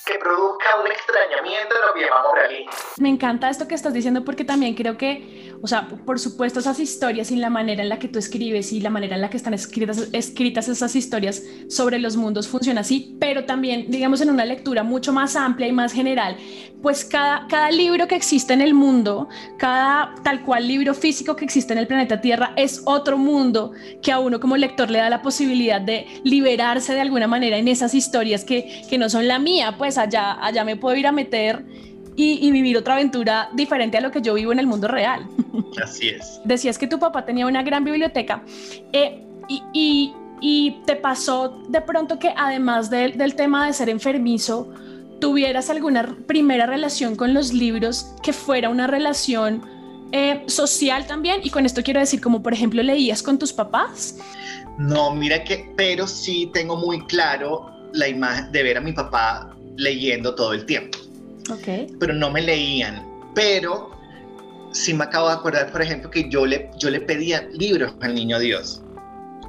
que 0.06 0.18
produzca 0.18 0.82
un 0.82 0.88
extrañamiento 0.88 1.76
de 1.76 1.82
lo 1.86 1.94
que 1.94 2.02
llamamos 2.02 2.34
realismo. 2.34 2.72
Me 2.98 3.10
encanta 3.10 3.50
esto 3.50 3.68
que 3.68 3.76
estás 3.76 3.94
diciendo 3.94 4.26
porque 4.26 4.44
también 4.44 4.74
creo 4.76 4.98
que, 4.98 5.49
o 5.62 5.68
sea, 5.68 5.88
por 5.88 6.20
supuesto 6.20 6.60
esas 6.60 6.80
historias 6.80 7.32
y 7.32 7.36
la 7.36 7.50
manera 7.50 7.84
en 7.84 7.90
la 7.90 8.00
que 8.00 8.08
tú 8.08 8.20
escribes 8.20 8.72
y 8.72 8.80
la 8.80 8.90
manera 8.90 9.16
en 9.16 9.22
la 9.22 9.30
que 9.30 9.38
están 9.38 9.54
escritas, 9.54 10.10
escritas 10.14 10.68
esas 10.70 10.96
historias 10.96 11.44
sobre 11.68 12.00
los 12.00 12.16
mundos 12.16 12.48
funciona 12.48 12.82
así, 12.82 13.18
pero 13.20 13.46
también, 13.46 13.88
digamos, 13.90 14.22
en 14.22 14.30
una 14.30 14.46
lectura 14.46 14.84
mucho 14.84 15.12
más 15.12 15.36
amplia 15.36 15.68
y 15.68 15.72
más 15.72 15.92
general, 15.92 16.38
pues 16.82 17.04
cada, 17.04 17.48
cada 17.48 17.72
libro 17.72 18.08
que 18.08 18.16
existe 18.16 18.54
en 18.54 18.62
el 18.62 18.74
mundo, 18.74 19.28
cada 19.58 20.16
tal 20.24 20.44
cual 20.44 20.68
libro 20.68 20.94
físico 20.94 21.36
que 21.36 21.46
existe 21.46 21.74
en 21.74 21.80
el 21.80 21.88
planeta 21.88 22.22
Tierra 22.22 22.54
es 22.56 22.82
otro 22.86 23.18
mundo 23.18 23.74
que 24.02 24.12
a 24.12 24.20
uno 24.20 24.40
como 24.40 24.56
lector 24.56 24.90
le 24.90 25.00
da 25.00 25.10
la 25.10 25.22
posibilidad 25.22 25.82
de 25.82 26.08
liberarse 26.24 26.94
de 26.94 27.02
alguna 27.02 27.28
manera 27.28 27.58
en 27.58 27.68
esas 27.68 27.94
historias 27.94 28.46
que, 28.46 28.84
que 28.90 28.98
no 28.98 29.10
son 29.10 29.28
la 29.28 29.40
mía, 29.40 29.76
pues 29.78 29.98
allá, 29.98 30.38
allá 30.44 30.64
me 30.64 30.78
puedo 30.78 30.96
ir 30.96 31.08
a 31.08 31.12
meter 31.12 31.66
y, 32.16 32.52
vivir 32.52 32.78
otra 32.78 32.96
aventura 32.96 33.50
diferente 33.54 33.98
a 33.98 34.02
lo 34.02 34.12
que 34.12 34.22
yo 34.22 34.34
vivo 34.34 34.52
en 34.52 34.60
el 34.60 34.68
mundo 34.68 34.88
real. 34.88 35.28
Así 35.84 36.10
es. 36.10 36.42
Decías 36.44 36.78
que 36.78 36.88
tu 36.88 37.00
papá 37.00 37.26
tenía 37.26 37.48
una 37.48 37.64
gran 37.64 37.84
biblioteca 37.84 38.44
eh, 38.94 39.24
y, 39.74 40.14
te 40.86 40.96
pasó 40.96 41.64
de 41.68 41.82
pronto 41.82 42.18
que 42.18 42.34
además 42.36 42.90
del 42.90 43.36
tema 43.36 43.68
de 43.68 43.74
ser 43.74 43.90
enfermizo, 43.90 44.74
tuvieras 45.20 45.70
alguna 45.70 46.16
primera 46.28 46.66
relación 46.66 47.16
con 47.16 47.34
los 47.34 47.54
libros 47.54 48.14
que 48.24 48.32
fuera 48.34 48.70
una 48.70 48.88
relación 48.88 49.62
eh, 50.12 50.44
social 50.48 51.06
también. 51.08 51.42
Y 51.44 51.50
con 51.50 51.66
esto 51.66 51.84
quiero 51.84 52.00
decir, 52.00 52.22
como 52.22 52.42
por 52.42 52.54
ejemplo, 52.54 52.82
leías 52.82 53.22
con 53.22 53.38
tus 53.38 53.54
papás. 53.54 54.18
No, 54.78 55.14
mira 55.14 55.44
que, 55.44 55.74
pero 55.76 56.08
sí 56.08 56.50
tengo 56.54 56.78
muy 56.78 57.06
claro 57.06 57.70
la 57.94 58.08
imagen 58.08 58.52
de 58.52 58.64
ver 58.64 58.78
a 58.78 58.82
mi 58.82 58.94
papá 58.94 59.56
leyendo 59.76 60.36
todo 60.36 60.54
el 60.54 60.66
tiempo. 60.66 60.99
Ok. 61.50 61.98
Pero 62.00 62.14
no 62.14 62.30
me 62.32 62.42
leían. 62.42 63.06
Pero 63.36 63.92
sí 64.72 64.94
me 64.94 65.04
acabo 65.06 65.28
de 65.28 65.34
acordar, 65.34 65.72
por 65.72 65.82
ejemplo, 65.82 66.10
que 66.10 66.30
yo 66.30 66.46
le, 66.46 66.70
yo 66.78 66.90
le 66.90 67.02
pedía 67.02 67.42
libros 67.54 67.94
al 68.02 68.16
niño 68.16 68.40
Dios. 68.40 68.82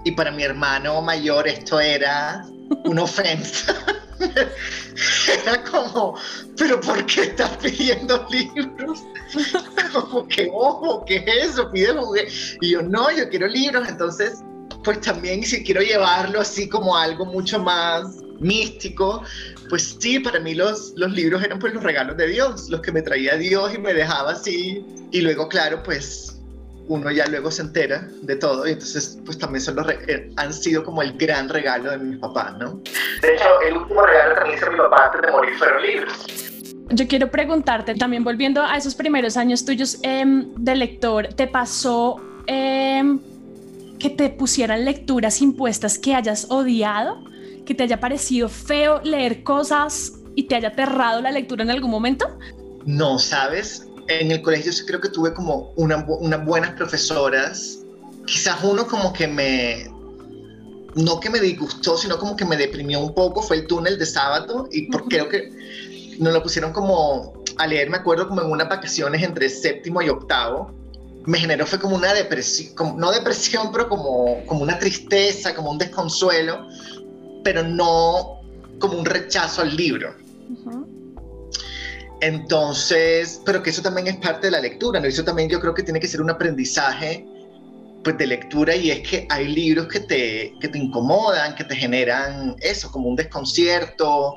Y 0.04 0.12
para 0.12 0.30
mi 0.30 0.42
hermano 0.42 1.02
mayor 1.02 1.47
esto 1.47 1.80
era 1.80 2.47
una 2.85 3.02
ofensa. 3.02 3.75
Era 5.42 5.64
como, 5.64 6.14
pero 6.59 6.78
¿por 6.80 7.07
qué 7.07 7.23
estás 7.23 7.57
pidiendo 7.57 8.26
libros? 8.30 9.02
Como 9.92 10.28
que, 10.28 10.49
ojo, 10.52 11.04
¿qué 11.07 11.25
es 11.26 11.50
eso? 11.50 11.71
Pide 11.71 11.95
Y 12.61 12.73
yo, 12.73 12.83
no, 12.83 13.11
yo 13.11 13.28
quiero 13.30 13.47
libros. 13.47 13.88
Entonces, 13.88 14.42
pues 14.85 15.00
también 15.00 15.42
si 15.42 15.64
quiero 15.64 15.80
llevarlo 15.80 16.40
así 16.40 16.69
como 16.69 16.97
algo 16.97 17.26
mucho 17.26 17.59
más 17.59 18.19
místico, 18.40 19.23
pues 19.71 19.97
sí, 20.00 20.19
para 20.19 20.41
mí 20.41 20.55
los, 20.55 20.93
los 20.97 21.12
libros 21.12 21.43
eran 21.45 21.61
pues 21.61 21.73
los 21.73 21.83
regalos 21.83 22.17
de 22.17 22.27
Dios, 22.27 22.69
los 22.69 22.81
que 22.81 22.91
me 22.91 23.03
traía 23.03 23.37
Dios 23.37 23.73
y 23.73 23.79
me 23.79 23.95
dejaba 23.95 24.33
así. 24.33 24.85
Y 25.12 25.21
luego, 25.21 25.49
claro, 25.49 25.81
pues 25.85 26.41
uno 26.89 27.09
ya 27.12 27.25
luego 27.29 27.53
se 27.53 27.62
entera 27.62 28.09
de 28.23 28.35
todo 28.35 28.67
y 28.67 28.73
entonces 28.73 29.21
pues 29.25 29.39
también 29.39 29.62
son 29.62 29.77
los 29.77 29.89
eh, 29.89 30.29
han 30.37 30.53
sido 30.53 30.83
como 30.83 31.03
el 31.03 31.17
gran 31.17 31.49
regalo 31.49 31.93
de 31.93 31.99
mi 31.99 32.17
papá, 32.17 32.57
¿no? 32.59 32.81
De 33.23 33.35
hecho, 33.35 33.61
el 33.65 33.77
último 33.77 34.05
regalo 34.05 34.35
que 34.43 34.50
me 34.50 34.57
hizo 34.57 34.71
mi 34.73 34.77
papá 34.77 35.07
antes 35.07 35.23
de 35.23 35.31
morir 35.31 35.55
fueron 35.57 35.83
libros. 35.83 36.27
Yo 36.89 37.07
quiero 37.07 37.31
preguntarte, 37.31 37.95
también 37.95 38.25
volviendo 38.25 38.65
a 38.65 38.77
esos 38.77 38.97
primeros 38.97 39.37
años 39.37 39.65
tuyos 39.65 40.00
em, 40.03 40.53
de 40.57 40.75
lector, 40.75 41.29
¿te 41.29 41.47
pasó 41.47 42.21
em, 42.49 43.21
que 44.00 44.11
te 44.11 44.31
pusieran 44.31 44.85
lecturas 44.85 45.41
impuestas 45.41 45.97
que 45.97 46.17
hayas 46.17 46.47
odiado? 46.50 47.23
¿Que 47.64 47.75
te 47.75 47.85
haya 47.85 48.00
parecido 48.00 48.49
feo 48.49 49.00
leer 49.02 49.43
cosas 49.43 50.12
y 50.35 50.45
te 50.45 50.57
haya 50.57 50.69
aterrado 50.69 51.21
la 51.21 51.31
lectura 51.31 51.62
en 51.62 51.71
algún 51.71 51.90
momento? 51.90 52.38
No, 52.87 53.19
sabes, 53.19 53.87
en 54.09 54.31
el 54.31 54.43
colegio 54.43 54.73
sí 54.73 54.85
creo 54.87 55.00
que 55.00 55.09
tuve 55.09 55.33
como 55.35 55.73
una, 55.76 56.05
unas 56.07 56.45
buenas 56.45 56.73
profesoras. 56.73 57.81
Quizás 58.26 58.59
uno 58.62 58.87
como 58.87 59.12
que 59.12 59.26
me, 59.26 59.90
no 60.95 61.21
que 61.21 61.31
me 61.31 61.40
disgustó, 61.40 61.97
sino 61.97 62.19
como 62.19 62.37
que 62.37 62.45
me 62.45 62.57
deprimió 62.57 63.00
un 63.00 63.14
poco, 63.14 63.43
fue 63.43 63.59
el 63.59 63.67
túnel 63.67 63.99
de 63.99 64.07
sábado 64.07 64.69
y 64.71 64.90
porque 64.90 65.09
creo 65.09 65.29
que 65.29 66.17
nos 66.19 66.33
lo 66.33 66.43
pusieron 66.43 66.73
como 66.73 67.35
a 67.57 67.67
leer, 67.67 67.90
me 67.90 67.99
acuerdo 67.99 68.29
como 68.29 68.43
en 68.43 68.50
unas 68.50 68.69
vacaciones 68.69 69.23
entre 69.23 69.49
séptimo 69.49 70.02
y 70.02 70.09
octavo. 70.09 70.73
Me 71.26 71.38
generó 71.38 71.67
fue 71.67 71.79
como 71.79 71.97
una 71.97 72.14
depresión, 72.14 72.97
no 72.97 73.12
depresión, 73.12 73.71
pero 73.73 73.88
como, 73.88 74.45
como 74.47 74.62
una 74.62 74.79
tristeza, 74.79 75.55
como 75.55 75.71
un 75.71 75.79
desconsuelo, 75.79 76.67
pero 77.42 77.62
no 77.62 78.40
como 78.78 78.99
un 78.99 79.04
rechazo 79.04 79.62
al 79.62 79.76
libro. 79.76 80.14
Entonces, 82.20 83.40
pero 83.47 83.62
que 83.62 83.70
eso 83.70 83.82
también 83.82 84.06
es 84.06 84.16
parte 84.16 84.49
de 84.49 84.50
la 84.50 84.61
lectura, 84.61 85.00
¿no? 85.00 85.06
Eso 85.06 85.25
también 85.25 85.49
yo 85.49 85.61
creo 85.61 85.75
que 85.75 85.82
tiene 85.82 86.00
que 86.00 86.09
ser 86.09 86.20
un 86.20 86.30
aprendizaje 86.30 87.25
pues, 88.04 88.18
de 88.18 88.26
lectura 88.26 88.76
y 88.76 88.90
es 88.90 89.09
que 89.09 89.26
hay 89.30 89.49
libros 89.49 89.87
que 89.88 90.00
te, 90.00 90.54
que 90.61 90.68
te 90.68 90.78
incomodan, 90.78 91.54
que 91.54 91.64
te 91.64 91.75
generan 91.75 92.56
eso, 92.61 92.90
como 92.90 93.09
un 93.09 93.16
desconcierto, 93.16 94.37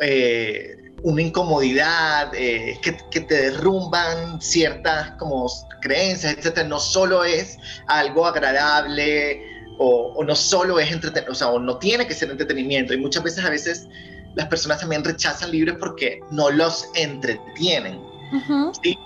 eh, 0.00 0.76
una 1.02 1.22
incomodidad, 1.22 2.32
eh, 2.34 2.78
que, 2.82 2.96
que, 3.10 3.20
te 3.20 3.50
derrumban 3.50 4.40
ciertas 4.40 5.12
como 5.12 5.50
creencias, 5.80 6.36
etc. 6.38 6.66
No 6.66 6.80
solo 6.80 7.24
es 7.24 7.58
algo 7.86 8.26
agradable 8.26 9.53
o, 9.78 10.12
o 10.16 10.24
no 10.24 10.34
solo 10.34 10.78
es 10.78 10.90
entretenimiento, 10.90 11.32
o 11.32 11.34
sea, 11.34 11.48
o 11.48 11.58
no 11.58 11.78
tiene 11.78 12.06
que 12.06 12.14
ser 12.14 12.30
entretenimiento. 12.30 12.94
Y 12.94 12.98
muchas 12.98 13.22
veces 13.22 13.44
a 13.44 13.50
veces 13.50 13.88
las 14.34 14.48
personas 14.48 14.80
también 14.80 15.04
rechazan 15.04 15.50
libros 15.50 15.76
porque 15.78 16.20
no 16.30 16.50
los 16.50 16.88
entretienen. 16.94 18.00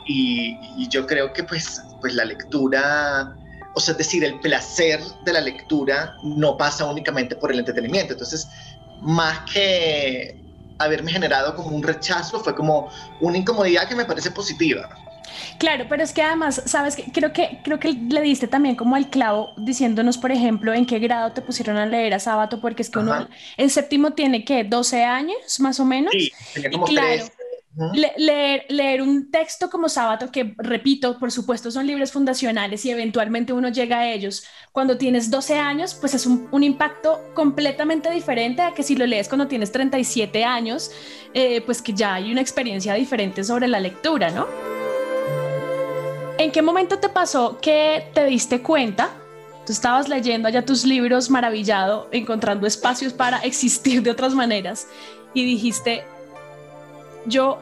y, 0.07 0.89
yo 0.89 1.07
creo 1.07 1.33
que 1.33 1.45
pues, 1.45 1.83
pues 2.01 2.15
la 2.15 2.25
lectura, 2.25 3.37
o 3.75 3.81
sea, 3.81 3.93
es 3.93 3.99
decir, 3.99 4.25
el 4.25 4.39
placer 4.41 5.01
de 5.25 5.33
la 5.33 5.41
lectura 5.41 6.17
no 6.23 6.57
pasa 6.57 6.85
únicamente 6.87 7.37
por 7.37 7.53
el 7.53 7.59
entretenimiento. 7.59 8.15
Entonces, 8.15 8.49
más 9.01 9.41
que 9.53 10.41
haberme 10.79 11.13
generado 11.13 11.55
como 11.55 11.71
un 11.77 11.83
rechazo, 11.83 12.41
fue 12.41 12.55
como 12.55 12.91
una 13.21 13.37
incomodidad 13.37 13.89
que 13.89 13.95
me 13.95 14.05
parece 14.05 14.31
positiva. 14.31 14.89
Claro, 15.58 15.87
pero 15.88 16.02
es 16.02 16.12
que 16.12 16.23
además, 16.23 16.62
sabes, 16.66 16.97
que 16.97 17.04
creo 17.12 17.32
que 17.32 17.61
creo 17.64 17.78
que 17.78 17.92
le 17.92 18.20
diste 18.23 18.49
también 18.49 18.76
como 18.76 18.97
al 18.97 19.11
clavo 19.11 19.52
diciéndonos, 19.56 20.18
por 20.18 20.32
ejemplo, 20.32 20.73
en 20.73 20.87
qué 20.87 20.99
grado 20.99 21.32
te 21.32 21.42
pusieron 21.42 21.76
a 21.76 21.87
leer 21.87 22.14
a 22.14 22.18
sábado, 22.18 22.61
porque 22.61 22.82
es 22.82 22.90
que 22.90 22.99
uno 22.99 23.28
en 23.56 23.70
séptimo 23.70 24.12
tiene 24.12 24.44
que 24.44 24.64
12 24.64 25.04
años 25.04 25.61
más 25.61 25.80
o 25.80 25.85
menos. 25.85 26.12
Sí, 26.12 26.30
tenía 26.54 26.70
como 26.70 26.85
claro, 26.85 27.25
leer, 28.16 28.66
leer 28.68 29.02
un 29.02 29.30
texto 29.30 29.70
como 29.70 29.88
sábado, 29.88 30.30
que 30.32 30.54
repito, 30.58 31.18
por 31.18 31.30
supuesto 31.30 31.70
son 31.70 31.87
libros 31.87 32.12
fundacionales 32.12 32.85
y 32.85 32.90
eventualmente 32.90 33.52
uno 33.52 33.68
llega 33.68 34.00
a 34.00 34.11
ellos. 34.11 34.44
Cuando 34.73 34.99
tienes 34.99 35.30
12 35.30 35.56
años, 35.56 35.94
pues 35.94 36.14
es 36.14 36.26
un, 36.26 36.49
un 36.50 36.62
impacto 36.62 37.20
completamente 37.35 38.11
diferente 38.11 38.62
a 38.62 38.75
que 38.75 38.82
si 38.82 38.97
lo 38.97 39.06
lees 39.06 39.28
cuando 39.28 39.47
tienes 39.47 39.70
37 39.70 40.44
años, 40.44 40.90
eh, 41.35 41.61
pues 41.62 41.82
que 41.82 41.92
ya 41.92 42.14
hay 42.14 42.32
una 42.32 42.40
experiencia 42.40 42.94
diferente 42.94 43.44
sobre 43.44 43.68
la 43.68 43.80
lectura, 43.80 44.30
¿no? 44.30 44.77
¿En 46.38 46.52
qué 46.52 46.62
momento 46.62 47.00
te 47.00 47.09
pasó 47.09 47.59
que 47.61 48.11
te 48.14 48.25
diste 48.26 48.62
cuenta? 48.62 49.11
Tú 49.66 49.73
estabas 49.73 50.09
leyendo 50.09 50.47
allá 50.47 50.64
tus 50.64 50.85
libros 50.85 51.30
maravillado, 51.30 52.09
encontrando 52.12 52.64
espacios 52.64 53.12
para 53.12 53.38
existir 53.38 54.04
de 54.04 54.12
otras 54.12 54.35
maneras 54.35 54.87
y 55.35 55.45
dijiste, 55.45 56.04
yo 57.26 57.59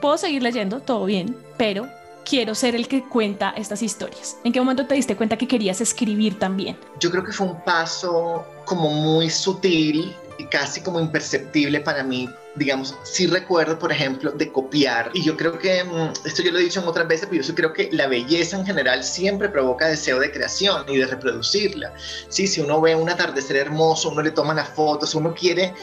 puedo 0.00 0.18
seguir 0.18 0.42
leyendo, 0.42 0.80
todo 0.80 1.04
bien, 1.04 1.36
pero 1.56 1.86
quiero 2.24 2.56
ser 2.56 2.74
el 2.74 2.88
que 2.88 3.04
cuenta 3.04 3.54
estas 3.56 3.80
historias. 3.80 4.38
¿En 4.42 4.52
qué 4.52 4.58
momento 4.58 4.88
te 4.88 4.96
diste 4.96 5.14
cuenta 5.14 5.38
que 5.38 5.46
querías 5.46 5.80
escribir 5.80 6.36
también? 6.36 6.76
Yo 6.98 7.12
creo 7.12 7.22
que 7.22 7.30
fue 7.30 7.46
un 7.46 7.60
paso 7.62 8.44
como 8.64 8.90
muy 8.90 9.30
sutil 9.30 10.16
casi 10.50 10.80
como 10.80 11.00
imperceptible 11.00 11.80
para 11.80 12.02
mí 12.02 12.28
digamos, 12.56 12.94
sí 13.02 13.26
recuerdo, 13.26 13.78
por 13.78 13.90
ejemplo, 13.90 14.30
de 14.30 14.50
copiar. 14.52 15.10
Y 15.12 15.24
yo 15.24 15.36
creo 15.36 15.58
que, 15.58 15.82
mm, 15.82 16.12
esto 16.24 16.42
yo 16.42 16.52
lo 16.52 16.58
he 16.58 16.62
dicho 16.62 16.80
en 16.80 16.86
otras 16.86 17.08
veces, 17.08 17.26
pero 17.30 17.42
yo 17.42 17.54
creo 17.54 17.72
que 17.72 17.88
la 17.92 18.06
belleza 18.06 18.56
en 18.56 18.64
general 18.64 19.02
siempre 19.02 19.48
provoca 19.48 19.88
deseo 19.88 20.20
de 20.20 20.30
creación 20.30 20.84
y 20.88 20.98
de 20.98 21.06
reproducirla. 21.06 21.92
Sí, 22.28 22.46
si 22.46 22.60
uno 22.60 22.80
ve 22.80 22.94
un 22.94 23.10
atardecer 23.10 23.56
hermoso, 23.56 24.10
uno 24.10 24.22
le 24.22 24.30
toma 24.30 24.54
las 24.54 24.68
fotos, 24.68 25.14
uno 25.14 25.34
quiere, 25.34 25.74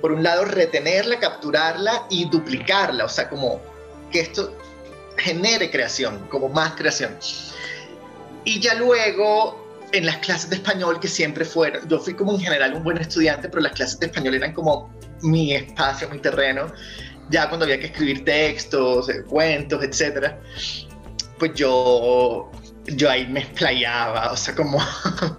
por 0.00 0.12
un 0.12 0.22
lado, 0.22 0.44
retenerla, 0.44 1.18
capturarla 1.18 2.06
y 2.10 2.28
duplicarla. 2.28 3.04
O 3.04 3.08
sea, 3.08 3.28
como 3.28 3.60
que 4.10 4.20
esto 4.20 4.52
genere 5.16 5.70
creación, 5.70 6.26
como 6.28 6.48
más 6.48 6.74
creación. 6.74 7.16
Y 8.44 8.60
ya 8.60 8.74
luego 8.74 9.67
en 9.92 10.06
las 10.06 10.18
clases 10.18 10.50
de 10.50 10.56
español 10.56 11.00
que 11.00 11.08
siempre 11.08 11.44
fueron, 11.44 11.88
yo 11.88 11.98
fui 11.98 12.14
como 12.14 12.32
en 12.32 12.40
general 12.40 12.74
un 12.74 12.84
buen 12.84 12.98
estudiante, 12.98 13.48
pero 13.48 13.62
las 13.62 13.72
clases 13.72 13.98
de 14.00 14.06
español 14.06 14.34
eran 14.34 14.52
como 14.52 14.90
mi 15.22 15.54
espacio, 15.54 16.08
mi 16.10 16.18
terreno, 16.18 16.72
ya 17.30 17.48
cuando 17.48 17.64
había 17.64 17.78
que 17.78 17.86
escribir 17.86 18.24
textos, 18.24 19.08
eh, 19.08 19.22
cuentos, 19.24 19.82
etcétera, 19.82 20.40
pues 21.38 21.52
yo, 21.54 22.50
yo 22.86 23.10
ahí 23.10 23.26
me 23.26 23.40
explayaba, 23.40 24.32
o 24.32 24.36
sea, 24.36 24.54
como, 24.54 24.78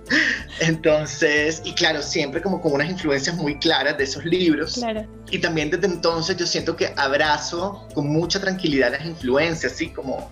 entonces, 0.60 1.62
y 1.66 1.74
claro, 1.74 2.02
siempre 2.02 2.42
como 2.42 2.62
con 2.62 2.74
unas 2.74 2.90
influencias 2.90 3.36
muy 3.36 3.58
claras 3.60 3.98
de 3.98 4.04
esos 4.04 4.26
libros. 4.26 4.76
Claro. 4.76 5.06
Y 5.30 5.40
también 5.40 5.70
desde 5.70 5.88
entonces 5.88 6.38
yo 6.38 6.46
siento 6.46 6.76
que 6.76 6.94
abrazo 6.98 7.88
con 7.94 8.08
mucha 8.08 8.40
tranquilidad 8.40 8.92
las 8.92 9.06
influencias, 9.06 9.74
así 9.74 9.90
como 9.90 10.32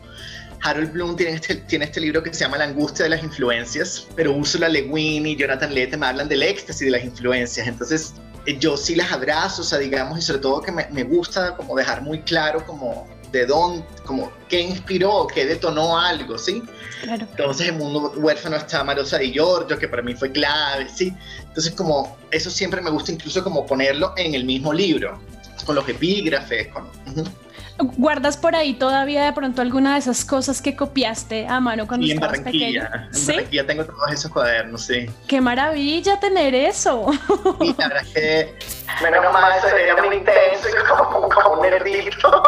Harold 0.64 0.92
Bloom 0.92 1.16
tiene 1.16 1.34
este, 1.34 1.56
tiene 1.56 1.86
este 1.86 2.00
libro 2.00 2.24
que 2.24 2.34
se 2.34 2.42
llama 2.42 2.58
La 2.58 2.66
angustia 2.66 3.04
de 3.04 3.10
las 3.10 3.24
influencias, 3.24 4.08
pero 4.16 4.34
Ursula 4.34 4.68
Le 4.68 4.82
Guin 4.84 5.26
y 5.26 5.36
Jonathan 5.36 5.74
Lette 5.74 5.98
me 5.98 6.06
hablan 6.06 6.28
del 6.28 6.44
éxtasis 6.44 6.86
de 6.86 6.92
las 6.92 7.04
influencias. 7.04 7.68
Entonces, 7.68 8.14
eh, 8.46 8.58
yo 8.60 8.78
sí 8.78 8.96
las 8.96 9.12
abrazo, 9.12 9.62
o 9.62 9.66
sea, 9.66 9.78
digamos, 9.78 10.20
y 10.20 10.22
sobre 10.22 10.40
todo 10.40 10.62
que 10.62 10.72
me, 10.72 10.88
me 10.92 11.04
gusta 11.04 11.56
como 11.56 11.76
dejar 11.76 12.02
muy 12.02 12.22
claro 12.22 12.66
como 12.66 13.08
de 13.32 13.46
dónde, 13.46 13.86
como 14.06 14.32
qué 14.48 14.62
inspiró, 14.62 15.28
qué 15.28 15.46
detonó 15.46 16.00
algo, 16.00 16.38
¿sí? 16.38 16.64
Claro. 17.02 17.28
Entonces, 17.30 17.68
en 17.70 17.78
Mundo 17.78 18.14
Huérfano 18.16 18.56
está 18.56 18.84
Marosa 18.84 19.18
de 19.18 19.32
Giorgio, 19.32 19.78
que 19.78 19.88
para 19.88 20.02
mí 20.02 20.14
fue 20.16 20.32
clave, 20.32 20.88
¿sí? 20.94 21.14
Entonces, 21.42 21.74
como, 21.74 22.18
eso 22.32 22.50
siempre 22.50 22.82
me 22.82 22.90
gusta 22.90 23.12
incluso 23.12 23.44
como 23.44 23.66
ponerlo 23.66 24.14
en 24.18 24.34
el 24.34 24.46
mismo 24.46 24.74
libro, 24.74 25.20
con 25.66 25.76
los 25.76 25.88
epígrafes, 25.88 26.70
con... 26.70 26.88
¿Guardas 27.80 28.38
por 28.38 28.56
ahí 28.56 28.74
todavía 28.74 29.26
de 29.26 29.34
pronto 29.34 29.62
alguna 29.62 29.94
de 29.94 30.00
esas 30.00 30.26
cosas 30.26 30.62
que 30.62 30.76
copiaste 30.76 31.46
a 31.48 31.60
mano 31.60 31.88
cuando 31.88 32.08
estabas 32.08 32.40
pequeño? 32.40 32.84
En 32.84 33.14
¿Sí? 33.14 33.34
Barranquilla 33.34 33.68
tengo 33.68 33.86
todos 33.86 34.12
esos 34.12 34.32
cuadernos, 34.32 34.86
sí. 34.86 35.08
¡Qué 35.28 35.40
maravilla 35.42 36.20
tener 36.20 36.56
eso! 36.56 37.06
Y 37.62 37.76
la 37.78 37.88
verdad 37.88 38.04
es 38.04 38.14
que... 38.14 38.56
Menos 39.04 39.32
mal, 39.32 39.54
eso 39.58 39.68
era 39.76 40.02
muy 40.02 40.16
intenso, 40.16 40.70
como, 41.12 41.30
como 41.30 41.56
un 41.56 41.62
nerdito. 41.62 42.44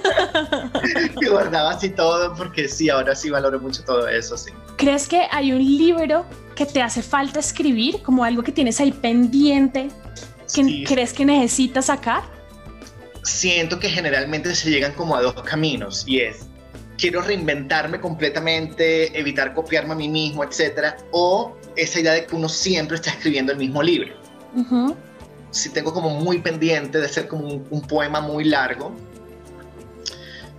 y 1.20 1.26
guardaba 1.26 1.72
así 1.72 1.90
todo 1.90 2.34
porque 2.34 2.66
sí, 2.68 2.88
ahora 2.88 3.14
sí 3.14 3.28
valoro 3.28 3.60
mucho 3.60 3.84
todo 3.84 4.08
eso, 4.08 4.36
sí. 4.38 4.50
¿Crees 4.76 5.08
que 5.08 5.26
hay 5.30 5.52
un 5.52 5.58
libro 5.58 6.24
que 6.54 6.64
te 6.64 6.80
hace 6.80 7.02
falta 7.02 7.40
escribir, 7.40 8.02
como 8.02 8.24
algo 8.24 8.42
que 8.42 8.52
tienes 8.52 8.80
ahí 8.80 8.92
pendiente, 8.92 9.90
que 10.54 10.84
crees 10.86 11.12
que 11.12 11.24
necesitas 11.26 11.86
sacar? 11.86 12.33
Siento 13.24 13.80
que 13.80 13.88
generalmente 13.88 14.54
se 14.54 14.70
llegan 14.70 14.92
como 14.92 15.16
a 15.16 15.22
dos 15.22 15.42
caminos 15.42 16.04
y 16.06 16.20
es 16.20 16.46
quiero 16.96 17.20
reinventarme 17.22 18.00
completamente, 18.00 19.18
evitar 19.18 19.54
copiarme 19.54 19.92
a 19.92 19.96
mí 19.96 20.08
mismo, 20.08 20.44
etcétera, 20.44 20.96
o 21.10 21.56
esa 21.76 22.00
idea 22.00 22.12
de 22.12 22.26
que 22.26 22.36
uno 22.36 22.48
siempre 22.48 22.96
está 22.96 23.10
escribiendo 23.10 23.52
el 23.52 23.58
mismo 23.58 23.82
libro. 23.82 24.14
Si 25.50 25.70
tengo 25.70 25.92
como 25.92 26.10
muy 26.10 26.38
pendiente 26.38 26.98
de 26.98 27.08
ser 27.08 27.28
como 27.28 27.46
un, 27.46 27.80
poema 27.82 28.20
muy 28.20 28.44
largo, 28.44 28.94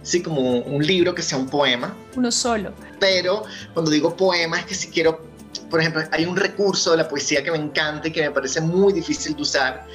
sí, 0.04 0.22
como 0.22 0.60
un 0.60 0.86
libro 0.86 1.16
que 1.16 1.22
sea 1.22 1.38
un 1.38 1.48
poema. 1.48 1.96
Uno 2.16 2.32
solo. 2.32 2.74
Pero 3.00 3.44
cuando 3.74 3.92
digo 3.92 4.16
poema 4.16 4.60
es 4.60 4.66
que 4.66 4.76
si 4.76 4.90
quiero, 4.90 5.26
por 5.70 5.80
ejemplo, 5.80 6.04
hay 6.12 6.26
un 6.26 6.36
recurso 6.36 6.92
de 6.92 6.98
la 6.98 7.08
poesía 7.08 7.44
que 7.44 7.52
me 7.52 7.58
encanta 7.58 8.08
y 8.08 8.12
que 8.12 8.22
me 8.22 8.32
parece 8.32 8.62
muy 8.62 8.94
difícil 8.94 9.36
de 9.36 9.42
usar, 9.42 9.86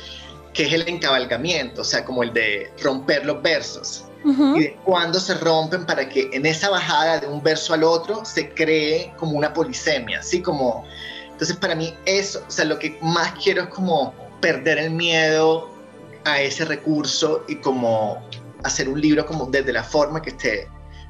que 0.53 0.65
es 0.65 0.73
el 0.73 0.89
encabalgamiento, 0.89 1.83
o 1.83 1.85
sea, 1.85 2.05
como 2.05 2.23
el 2.23 2.33
de 2.33 2.73
romper 2.83 3.25
los 3.25 3.43
versos. 3.43 4.05
Y 4.23 4.61
de 4.61 4.77
cuándo 4.85 5.19
se 5.19 5.33
rompen 5.33 5.87
para 5.87 6.07
que 6.07 6.29
en 6.35 6.45
esa 6.45 6.69
bajada 6.69 7.21
de 7.21 7.27
un 7.27 7.43
verso 7.43 7.73
al 7.73 7.83
otro 7.83 8.23
se 8.23 8.51
cree 8.51 9.15
como 9.17 9.33
una 9.33 9.53
polisemia, 9.53 10.19
así 10.21 10.43
como... 10.43 10.85
Entonces 11.31 11.57
para 11.57 11.75
mí 11.75 11.95
eso, 12.05 12.45
o 12.47 12.51
sea, 12.51 12.67
lo 12.67 12.79
que 12.79 12.99
más 13.01 13.33
quiero 13.43 13.63
es 13.63 13.69
como 13.69 14.13
perder 14.43 14.77
el 14.77 14.91
miedo 14.91 15.71
a 16.25 16.39
ese 16.43 16.67
recurso 16.67 17.45
y 17.49 17.57
como 17.57 18.23
hacer 18.63 18.91
un 18.91 19.01
libro 19.01 19.25
como 19.25 19.47
desde 19.47 19.73
la 19.73 19.83
forma 19.83 20.21
que 20.21 20.31
esté, 20.31 20.69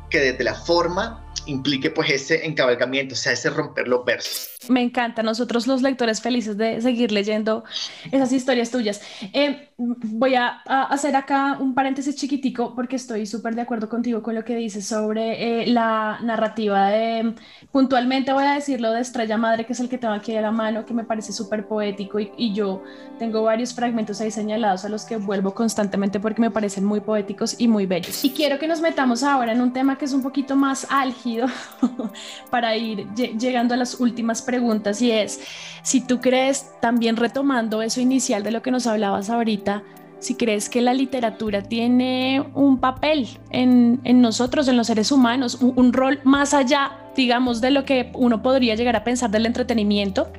que 0.09 0.21
desde 0.21 0.45
la 0.45 0.55
forma 0.55 1.30
implique 1.47 1.91
pues 1.91 2.11
ese 2.11 2.47
encabalgamiento, 2.47 3.15
o 3.15 3.17
sea, 3.17 3.33
ese 3.33 3.51
romper 3.51 3.89
los 3.89 4.05
versos. 4.05 4.51
Me 4.69 4.83
encanta, 4.83 5.23
nosotros 5.23 5.67
los 5.67 5.83
lectores 5.83 6.21
felices 6.21 6.57
de 6.57 6.81
seguir 6.81 7.13
leyendo 7.13 7.65
esas 8.13 8.33
historias 8.33 8.71
tuyas. 8.71 9.01
Eh, 9.33 9.71
voy 9.79 10.35
a, 10.35 10.61
hacer 10.91 11.17
acá 11.17 11.57
un 11.59 11.75
paréntesis 11.75 12.15
chiquitico 12.17 12.75
porque 12.75 12.97
estoy 12.97 13.27
súper 13.27 13.55
de 13.55 13.63
acuerdo 13.63 13.89
contigo 13.89 14.23
con 14.23 14.35
lo 14.35 14.45
que 14.45 14.55
dices 14.57 14.87
sobre 14.87 15.63
eh, 15.63 15.67
la 15.67 16.19
narrativa 16.23 16.89
de, 16.89 17.35
puntualmente 17.73 18.33
voy 18.33 18.45
a 18.45 18.55
decirlo 18.55 18.93
de 18.93 19.01
Estrella 19.01 19.39
Madre, 19.39 19.65
que 19.65 19.73
es 19.73 19.81
el 19.81 19.89
que 19.89 19.99
tengo 19.99 20.15
aquí 20.15 20.37
a 20.37 20.43
la 20.43 20.51
mano, 20.51 20.85
que 20.85 20.93
me 20.93 21.05
parece 21.05 21.33
súper 21.33 21.67
poético 21.67 22.21
y, 22.21 22.31
y 22.37 22.53
yo 22.53 22.83
tengo 23.19 23.43
varios 23.43 23.75
fragmentos 23.75 24.21
ahí 24.21 24.31
señalados 24.31 24.85
a 24.85 24.89
los 24.89 25.05
que 25.05 25.17
vuelvo 25.17 25.55
constantemente 25.55 26.21
porque 26.21 26.41
me 26.41 26.51
parecen 26.51 26.85
muy 26.85 27.01
poéticos 27.01 27.57
y 27.59 27.67
muy 27.69 27.87
bellos. 27.87 28.25
Y 28.25 28.31
quiero 28.31 28.59
que 28.59 28.69
nos 28.69 28.81
metamos 28.81 29.23
ahora 29.23 29.53
en 29.53 29.61
un 29.61 29.73
tema 29.73 29.97
que 29.97 30.05
es 30.05 30.13
un 30.13 30.23
poquito 30.23 30.55
más 30.55 30.87
álgido 30.91 31.30
para 32.51 32.77
ir 32.77 33.07
llegando 33.15 33.75
a 33.75 33.77
las 33.77 34.01
últimas 34.01 34.43
preguntas 34.43 35.01
y 35.03 35.11
es, 35.11 35.41
si 35.83 36.01
tú 36.01 36.21
crees, 36.21 36.71
también 36.81 37.17
retomando 37.17 37.83
eso 37.83 38.01
inicial 38.01 38.43
de 38.43 38.51
lo 38.51 38.63
que 38.63 38.71
nos 38.71 38.87
hablabas 38.87 39.31
ahorita, 39.31 39.83
si 40.21 40.35
crees 40.35 40.69
que 40.69 40.83
la 40.83 40.93
literatura 40.93 41.63
tiene 41.63 42.45
un 42.55 42.79
papel 42.79 43.27
en, 43.51 44.01
nosotros, 44.21 44.69
en 44.69 44.77
los 44.77 44.87
seres 44.87 45.11
humanos, 45.11 45.59
un, 45.61 45.93
rol 45.93 46.21
más 46.25 46.53
allá, 46.53 46.93
digamos, 47.17 47.61
de 47.61 47.71
lo 47.71 47.85
que 47.85 48.13
uno 48.15 48.43
podría 48.43 48.75
llegar 48.75 48.97
a 48.97 49.03
pensar 49.03 49.31
del 49.31 49.47
entretenimiento, 49.47 50.31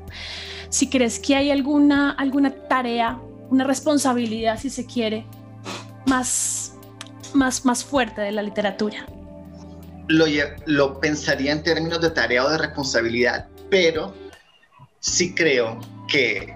si 0.69 0.87
crees 0.87 1.19
que 1.19 1.35
hay 1.35 1.49
alguna, 1.49 2.11
alguna 2.11 2.51
tarea, 2.51 3.19
una 3.49 3.63
responsabilidad, 3.63 4.59
si 4.59 4.69
se 4.69 4.85
quiere, 4.85 5.25
más, 6.05 6.75
más, 7.33 7.65
más 7.65 7.83
fuerte 7.83 8.21
de 8.21 8.31
la 8.31 8.43
literatura 8.43 9.05
lo, 10.11 10.99
pensaría 10.99 11.51
en 11.51 11.63
términos 11.63 12.01
de 12.01 12.09
tarea 12.11 12.45
o 12.45 12.49
de 12.49 12.57
responsabilidad, 12.57 13.47
pero 13.69 14.13
sí 14.99 15.33
creo 15.33 15.79
que 16.07 16.55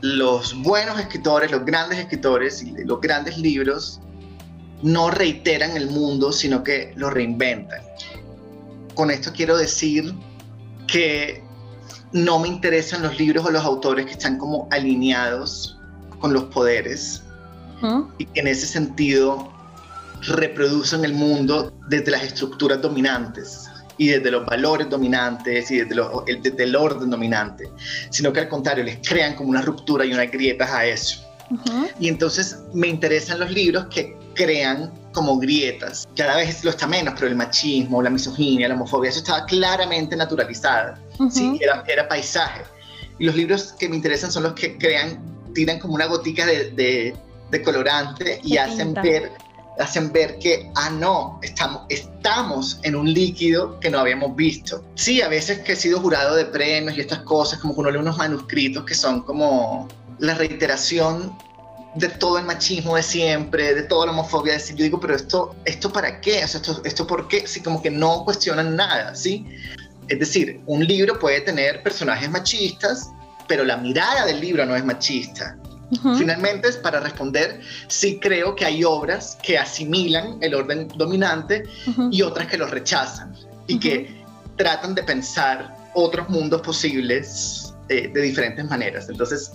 los 0.00 0.54
buenos 0.62 0.98
escritores, 1.00 1.50
los 1.50 1.64
grandes 1.64 1.98
escritores 1.98 2.62
y 2.62 2.72
los 2.84 3.00
grandes 3.00 3.36
libros 3.38 4.00
no 4.82 5.10
reiteran 5.10 5.76
el 5.76 5.90
mundo, 5.90 6.32
sino 6.32 6.62
que 6.62 6.92
lo 6.96 7.10
reinventan. 7.10 7.80
Con 8.94 9.10
esto 9.10 9.32
quiero 9.32 9.56
decir 9.56 10.14
que 10.86 11.42
no 12.12 12.38
me 12.38 12.48
interesan 12.48 13.02
los 13.02 13.18
libros 13.18 13.44
o 13.44 13.50
los 13.50 13.64
autores 13.64 14.06
que 14.06 14.12
están 14.12 14.38
como 14.38 14.68
alineados 14.70 15.78
con 16.20 16.32
los 16.32 16.44
poderes 16.44 17.22
y 18.18 18.24
que 18.24 18.40
en 18.40 18.48
ese 18.48 18.66
sentido 18.66 19.52
reproducen 20.22 21.04
el 21.04 21.14
mundo 21.14 21.72
desde 21.88 22.10
las 22.10 22.22
estructuras 22.22 22.80
dominantes 22.80 23.68
y 23.96 24.08
desde 24.08 24.30
los 24.30 24.46
valores 24.46 24.88
dominantes 24.88 25.70
y 25.70 25.78
desde, 25.78 25.94
el, 26.26 26.54
el 26.58 26.76
orden 26.76 27.10
dominante, 27.10 27.68
sino 28.10 28.32
que 28.32 28.40
al 28.40 28.48
contrario, 28.48 28.84
les 28.84 28.98
crean 29.06 29.34
como 29.34 29.50
una 29.50 29.60
ruptura 29.60 30.04
y 30.04 30.12
unas 30.12 30.30
grietas 30.30 30.70
a 30.70 30.86
eso. 30.86 31.24
Y 31.98 32.08
entonces 32.08 32.58
me 32.74 32.88
interesan 32.88 33.40
los 33.40 33.50
libros 33.50 33.86
que 33.86 34.16
crean 34.34 34.92
como 35.12 35.38
grietas. 35.38 36.06
Cada 36.16 36.36
vez 36.36 36.62
lo 36.62 36.70
está 36.70 36.86
menos, 36.86 37.14
pero 37.14 37.26
el 37.26 37.36
machismo, 37.36 38.02
la 38.02 38.10
misoginia, 38.10 38.68
la 38.68 38.74
homofobia, 38.74 39.10
eso 39.10 39.20
estaba 39.20 39.44
claramente 39.46 40.14
naturalizada. 40.14 40.98
¿sí? 41.30 41.58
Era, 41.60 41.82
era, 41.88 42.06
paisaje. 42.06 42.62
Y 43.18 43.24
los 43.24 43.34
libros 43.34 43.74
que 43.78 43.88
me 43.88 43.96
interesan 43.96 44.30
son 44.30 44.44
los 44.44 44.52
que 44.52 44.78
crean, 44.78 45.18
tiran 45.54 45.80
como 45.80 45.94
una 45.94 46.06
gotica 46.06 46.46
de, 46.46 46.70
de, 47.50 47.62
colorante 47.62 48.40
y 48.44 48.58
hacen 48.58 48.94
ver 48.94 49.32
hacen 49.78 50.12
ver 50.12 50.38
que, 50.38 50.70
ah, 50.74 50.90
no, 50.90 51.38
estamos, 51.42 51.82
estamos 51.88 52.80
en 52.82 52.96
un 52.96 53.12
líquido 53.12 53.78
que 53.80 53.90
no 53.90 53.98
habíamos 53.98 54.34
visto. 54.34 54.84
Sí, 54.94 55.22
a 55.22 55.28
veces 55.28 55.60
que 55.60 55.72
he 55.72 55.76
sido 55.76 56.00
jurado 56.00 56.34
de 56.36 56.46
premios 56.46 56.96
y 56.96 57.00
estas 57.00 57.20
cosas, 57.20 57.60
como 57.60 57.74
que 57.74 57.80
uno 57.80 57.90
lee 57.90 57.98
unos 57.98 58.16
manuscritos 58.16 58.84
que 58.84 58.94
son 58.94 59.22
como 59.22 59.88
la 60.18 60.34
reiteración 60.34 61.36
de 61.94 62.08
todo 62.08 62.38
el 62.38 62.44
machismo 62.44 62.96
de 62.96 63.02
siempre, 63.02 63.74
de 63.74 63.82
toda 63.82 64.06
la 64.06 64.12
homofobia. 64.12 64.54
De, 64.54 64.60
yo 64.74 64.84
digo, 64.84 65.00
pero 65.00 65.14
esto, 65.14 65.54
¿esto 65.64 65.92
para 65.92 66.20
qué? 66.20 66.44
O 66.44 66.48
sea, 66.48 66.60
esto, 66.60 66.80
¿esto 66.84 67.06
por 67.06 67.28
qué? 67.28 67.46
Sí, 67.46 67.60
como 67.60 67.80
que 67.80 67.90
no 67.90 68.24
cuestionan 68.24 68.76
nada, 68.76 69.14
¿sí? 69.14 69.46
Es 70.08 70.18
decir, 70.18 70.60
un 70.66 70.84
libro 70.86 71.18
puede 71.18 71.40
tener 71.42 71.82
personajes 71.82 72.30
machistas, 72.30 73.10
pero 73.46 73.64
la 73.64 73.76
mirada 73.76 74.26
del 74.26 74.40
libro 74.40 74.64
no 74.64 74.74
es 74.74 74.84
machista. 74.84 75.56
Finalmente, 76.18 76.70
para 76.82 77.00
responder, 77.00 77.60
sí 77.88 78.18
creo 78.20 78.54
que 78.54 78.64
hay 78.64 78.84
obras 78.84 79.38
que 79.42 79.58
asimilan 79.58 80.38
el 80.42 80.54
orden 80.54 80.88
dominante 80.96 81.64
y 82.10 82.22
otras 82.22 82.46
que 82.46 82.58
lo 82.58 82.66
rechazan 82.66 83.34
y 83.66 83.78
que 83.78 84.24
tratan 84.56 84.94
de 84.94 85.02
pensar 85.02 85.74
otros 85.94 86.28
mundos 86.28 86.60
posibles 86.62 87.74
eh, 87.88 88.10
de 88.12 88.20
diferentes 88.20 88.64
maneras. 88.68 89.08
Entonces, 89.08 89.52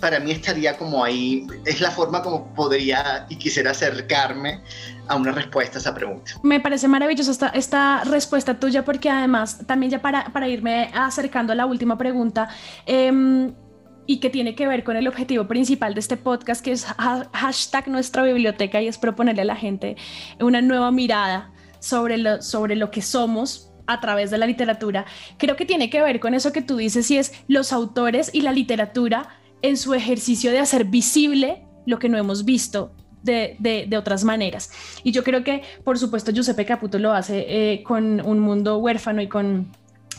para 0.00 0.18
mí 0.18 0.32
estaría 0.32 0.76
como 0.76 1.04
ahí, 1.04 1.46
es 1.64 1.80
la 1.80 1.92
forma 1.92 2.22
como 2.22 2.52
podría 2.54 3.26
y 3.28 3.36
quisiera 3.36 3.70
acercarme 3.70 4.60
a 5.06 5.14
una 5.14 5.30
respuesta 5.30 5.78
a 5.78 5.80
esa 5.80 5.94
pregunta. 5.94 6.32
Me 6.42 6.58
parece 6.58 6.88
maravillosa 6.88 7.30
esta, 7.30 7.48
esta 7.50 8.02
respuesta 8.04 8.58
tuya 8.58 8.84
porque 8.84 9.08
además, 9.08 9.60
también 9.66 9.92
ya 9.92 10.02
para, 10.02 10.24
para 10.32 10.48
irme 10.48 10.90
acercando 10.92 11.52
a 11.52 11.56
la 11.56 11.66
última 11.66 11.96
pregunta, 11.96 12.48
eh, 12.84 13.52
y 14.06 14.18
que 14.18 14.30
tiene 14.30 14.54
que 14.54 14.66
ver 14.66 14.84
con 14.84 14.96
el 14.96 15.08
objetivo 15.08 15.46
principal 15.46 15.94
de 15.94 16.00
este 16.00 16.16
podcast, 16.16 16.64
que 16.64 16.72
es 16.72 16.84
hashtag 16.84 17.88
nuestra 17.88 18.22
biblioteca 18.22 18.80
y 18.82 18.88
es 18.88 18.98
proponerle 18.98 19.42
a 19.42 19.46
la 19.46 19.56
gente 19.56 19.96
una 20.40 20.60
nueva 20.60 20.90
mirada 20.90 21.52
sobre 21.78 22.18
lo, 22.18 22.42
sobre 22.42 22.76
lo 22.76 22.90
que 22.90 23.02
somos 23.02 23.70
a 23.86 24.00
través 24.00 24.30
de 24.30 24.38
la 24.38 24.46
literatura. 24.46 25.06
Creo 25.38 25.56
que 25.56 25.66
tiene 25.66 25.90
que 25.90 26.02
ver 26.02 26.20
con 26.20 26.34
eso 26.34 26.52
que 26.52 26.62
tú 26.62 26.76
dices 26.76 27.10
y 27.10 27.18
es 27.18 27.32
los 27.48 27.72
autores 27.72 28.30
y 28.32 28.42
la 28.42 28.52
literatura 28.52 29.28
en 29.60 29.76
su 29.76 29.94
ejercicio 29.94 30.50
de 30.50 30.58
hacer 30.58 30.84
visible 30.84 31.64
lo 31.86 31.98
que 31.98 32.08
no 32.08 32.18
hemos 32.18 32.44
visto 32.44 32.94
de, 33.22 33.56
de, 33.60 33.96
otras 33.96 34.24
maneras. 34.24 34.70
Y 35.04 35.12
yo 35.12 35.22
creo 35.22 35.44
que, 35.44 35.62
por 35.84 35.98
supuesto, 35.98 36.32
Giuseppe 36.32 36.64
Caputo 36.64 36.98
lo 36.98 37.12
hace 37.12 37.44
eh, 37.48 37.82
con 37.84 38.20
Un 38.20 38.40
Mundo 38.40 38.78
Huérfano 38.78 39.22
y 39.22 39.28
con 39.28 39.68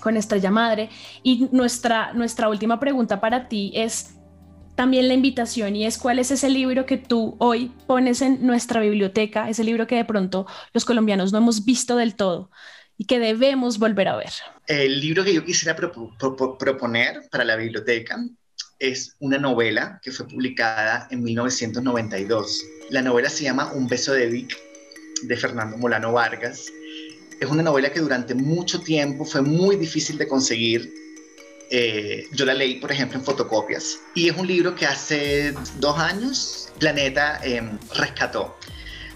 con 0.04 0.18
Estrella 0.18 0.52
Madre. 0.52 0.90
Y 1.24 1.48
nuestra, 1.54 2.12
nuestra 2.14 2.50
última 2.50 2.78
pregunta 2.80 3.22
para 3.22 3.48
ti 3.48 3.72
es 3.74 4.16
también 4.76 5.08
la 5.08 5.14
invitación 5.14 5.76
y 5.78 5.86
es 5.86 5.98
cuál 5.98 6.20
es 6.20 6.30
ese 6.30 6.50
libro 6.50 6.86
que 6.86 6.98
tú 6.98 7.38
hoy 7.40 7.72
pones 7.88 8.22
en 8.22 8.46
nuestra 8.46 8.82
biblioteca, 8.82 9.50
ese 9.50 9.64
libro 9.64 9.88
que 9.88 9.96
de 9.96 10.04
pronto 10.04 10.46
los 10.74 10.84
colombianos 10.84 11.32
no 11.32 11.38
hemos 11.38 11.64
visto 11.64 11.96
del 11.96 12.16
todo 12.16 12.52
y 12.98 13.06
que 13.06 13.20
debemos 13.20 13.80
volver 13.80 14.10
a 14.10 14.18
ver. 14.18 14.32
El 14.68 15.00
libro 15.00 15.24
que 15.24 15.34
yo 15.34 15.46
quisiera 15.46 15.76
proponer 15.76 17.22
para 17.32 17.46
la 17.46 17.56
biblioteca 17.56 18.18
es 18.80 19.16
una 19.20 19.38
novela 19.38 20.02
que 20.04 20.12
fue 20.12 20.28
publicada 20.28 21.08
en 21.12 21.24
1992. 21.24 22.62
La 22.90 23.02
novela 23.02 23.30
se 23.30 23.46
llama 23.46 23.72
Un 23.74 23.88
beso 23.88 24.12
de 24.14 24.28
Vic, 24.28 24.58
de 25.24 25.38
Fernando 25.38 25.78
Molano 25.78 26.12
Vargas. 26.12 26.66
Es 27.40 27.50
una 27.50 27.64
novela 27.64 27.92
que 27.92 28.00
durante 28.00 28.34
mucho 28.34 28.82
tiempo 28.82 29.26
fue 29.26 29.42
muy 29.42 29.76
difícil 29.76 30.18
de 30.18 30.28
conseguir. 30.28 30.94
Eh, 31.70 32.28
yo 32.34 32.46
la 32.46 32.54
leí, 32.54 32.76
por 32.76 32.92
ejemplo, 32.92 33.18
en 33.18 33.26
fotocopias. 33.26 34.00
Y 34.16 34.30
es 34.30 34.38
un 34.38 34.48
libro 34.48 34.76
que 34.76 34.86
hace 34.86 35.54
dos 35.80 35.98
años 35.98 36.64
Planeta 36.80 37.40
em, 37.44 37.78
rescató. 37.96 38.58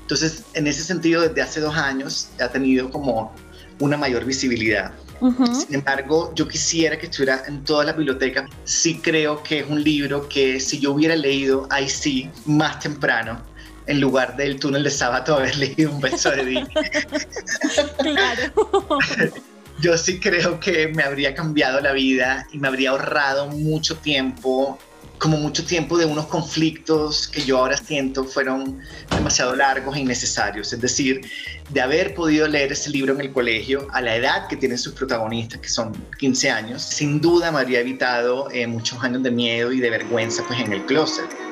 Entonces, 0.01 0.43
en 0.53 0.67
ese 0.67 0.84
sentido, 0.84 1.21
desde 1.21 1.41
hace 1.41 1.60
dos 1.60 1.75
años 1.75 2.30
ha 2.39 2.47
tenido 2.49 2.89
como 2.89 3.34
una 3.80 3.97
mayor 3.97 4.25
visibilidad. 4.25 4.93
Sin 5.19 5.75
embargo, 5.75 6.32
yo 6.36 6.47
quisiera 6.47 6.97
que 6.97 7.08
estuviera 7.08 7.43
en 7.47 7.63
todas 7.63 7.88
las 7.88 7.97
bibliotecas. 7.97 8.49
Sí 8.63 8.99
creo 9.01 9.41
que 9.41 9.60
es 9.60 9.69
un 9.69 9.84
libro 9.84 10.30
que 10.30 10.60
si 10.60 10.80
yo 10.80 10.93
hubiera 10.93 11.15
leído 11.15 11.67
ahí 11.71 11.89
sí, 11.89 12.30
más 12.45 12.80
temprano, 12.80 13.41
en 13.88 14.02
lugar 14.02 14.36
del 14.36 14.60
túnel 14.60 14.84
de 14.84 14.91
sábado 14.91 15.36
haber 15.38 15.58
leído 15.58 15.91
un 15.91 16.02
beso 16.02 16.32
de 16.32 16.45
Dick. 16.45 16.69
claro. 17.97 19.00
Yo 19.82 19.97
sí 19.97 20.19
creo 20.19 20.60
que 20.60 20.88
me 20.88 21.04
habría 21.04 21.36
cambiado 21.36 21.80
la 21.82 21.91
vida 21.91 22.47
y 22.52 22.58
me 22.58 22.67
habría 22.67 22.89
ahorrado 22.91 23.47
mucho 23.47 23.95
tiempo 23.97 24.80
como 25.19 25.38
mucho 25.38 25.65
tiempo 25.65 25.97
de 25.97 26.06
unos 26.06 26.28
conflictos 26.28 27.28
que 27.28 27.41
yo 27.41 27.58
ahora 27.58 27.76
siento 27.78 28.23
fueron 28.23 28.80
demasiado 29.15 29.56
largos 29.56 29.95
e 29.95 30.02
innecesarios. 30.02 30.73
Es 30.73 30.82
decir, 30.82 31.21
de 31.69 31.82
haber 31.82 32.13
podido 32.13 32.47
leer 32.47 32.71
ese 32.71 32.89
libro 32.89 33.13
en 33.13 33.21
el 33.21 33.34
colegio 33.34 33.88
a 33.93 34.02
la 34.02 34.15
edad 34.15 34.47
que 34.47 34.58
tienen 34.58 34.78
sus 34.78 34.93
protagonistas, 34.93 35.60
que 35.60 35.69
son 35.69 35.93
15 36.19 36.50
años, 36.52 36.82
sin 36.84 37.19
duda 37.19 37.52
me 37.52 37.60
habría 37.60 37.80
evitado 37.80 38.50
eh, 38.52 38.67
muchos 38.67 39.04
años 39.04 39.23
de 39.23 39.32
miedo 39.32 39.71
y 39.71 39.80
de 39.80 39.89
vergüenza 39.89 40.43
pues, 40.47 40.60
en 40.60 40.73
el 40.73 40.86
closet. 40.86 41.46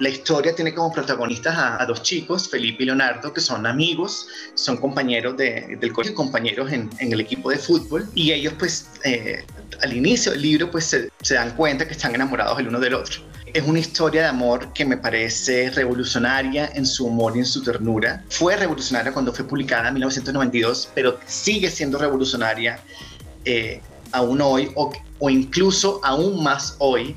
La 0.00 0.08
historia 0.08 0.54
tiene 0.54 0.74
como 0.74 0.90
protagonistas 0.90 1.54
a, 1.56 1.84
dos 1.84 2.02
chicos, 2.02 2.48
Felipe 2.48 2.82
y 2.82 2.86
Leonardo, 2.86 3.34
que 3.34 3.40
son 3.42 3.66
amigos, 3.66 4.26
son 4.54 4.78
compañeros 4.78 5.36
de, 5.36 5.76
del 5.78 5.92
colegio, 5.92 6.16
compañeros 6.16 6.72
en, 6.72 6.88
en, 7.00 7.12
el 7.12 7.20
equipo 7.20 7.50
de 7.50 7.58
fútbol, 7.58 8.08
y 8.14 8.32
ellos 8.32 8.54
pues 8.58 8.88
eh, 9.04 9.44
al 9.82 9.94
inicio 9.94 10.32
del 10.32 10.40
libro 10.40 10.70
pues 10.70 10.86
se, 10.86 11.10
se 11.20 11.34
dan 11.34 11.54
cuenta 11.54 11.86
que 11.86 11.92
están 11.92 12.14
enamorados 12.14 12.58
el 12.58 12.68
uno 12.68 12.80
del 12.80 12.94
otro. 12.94 13.20
Es 13.52 13.62
una 13.66 13.78
historia 13.78 14.22
de 14.22 14.28
amor 14.28 14.72
que 14.72 14.86
me 14.86 14.96
parece 14.96 15.70
revolucionaria 15.70 16.70
en 16.74 16.86
su 16.86 17.06
humor 17.06 17.36
y 17.36 17.40
en 17.40 17.46
su 17.46 17.62
ternura. 17.62 18.24
Fue 18.30 18.56
revolucionaria 18.56 19.12
cuando 19.12 19.34
fue 19.34 19.44
publicada 19.44 19.88
en 19.88 19.94
1992, 19.94 20.92
pero 20.94 21.20
sigue 21.26 21.68
siendo 21.68 21.98
revolucionaria 21.98 22.80
eh, 23.44 23.82
aún 24.12 24.40
hoy 24.40 24.70
o, 24.76 24.90
o, 25.18 25.30
incluso 25.30 26.00
aún 26.04 26.42
más 26.42 26.76
hoy 26.78 27.16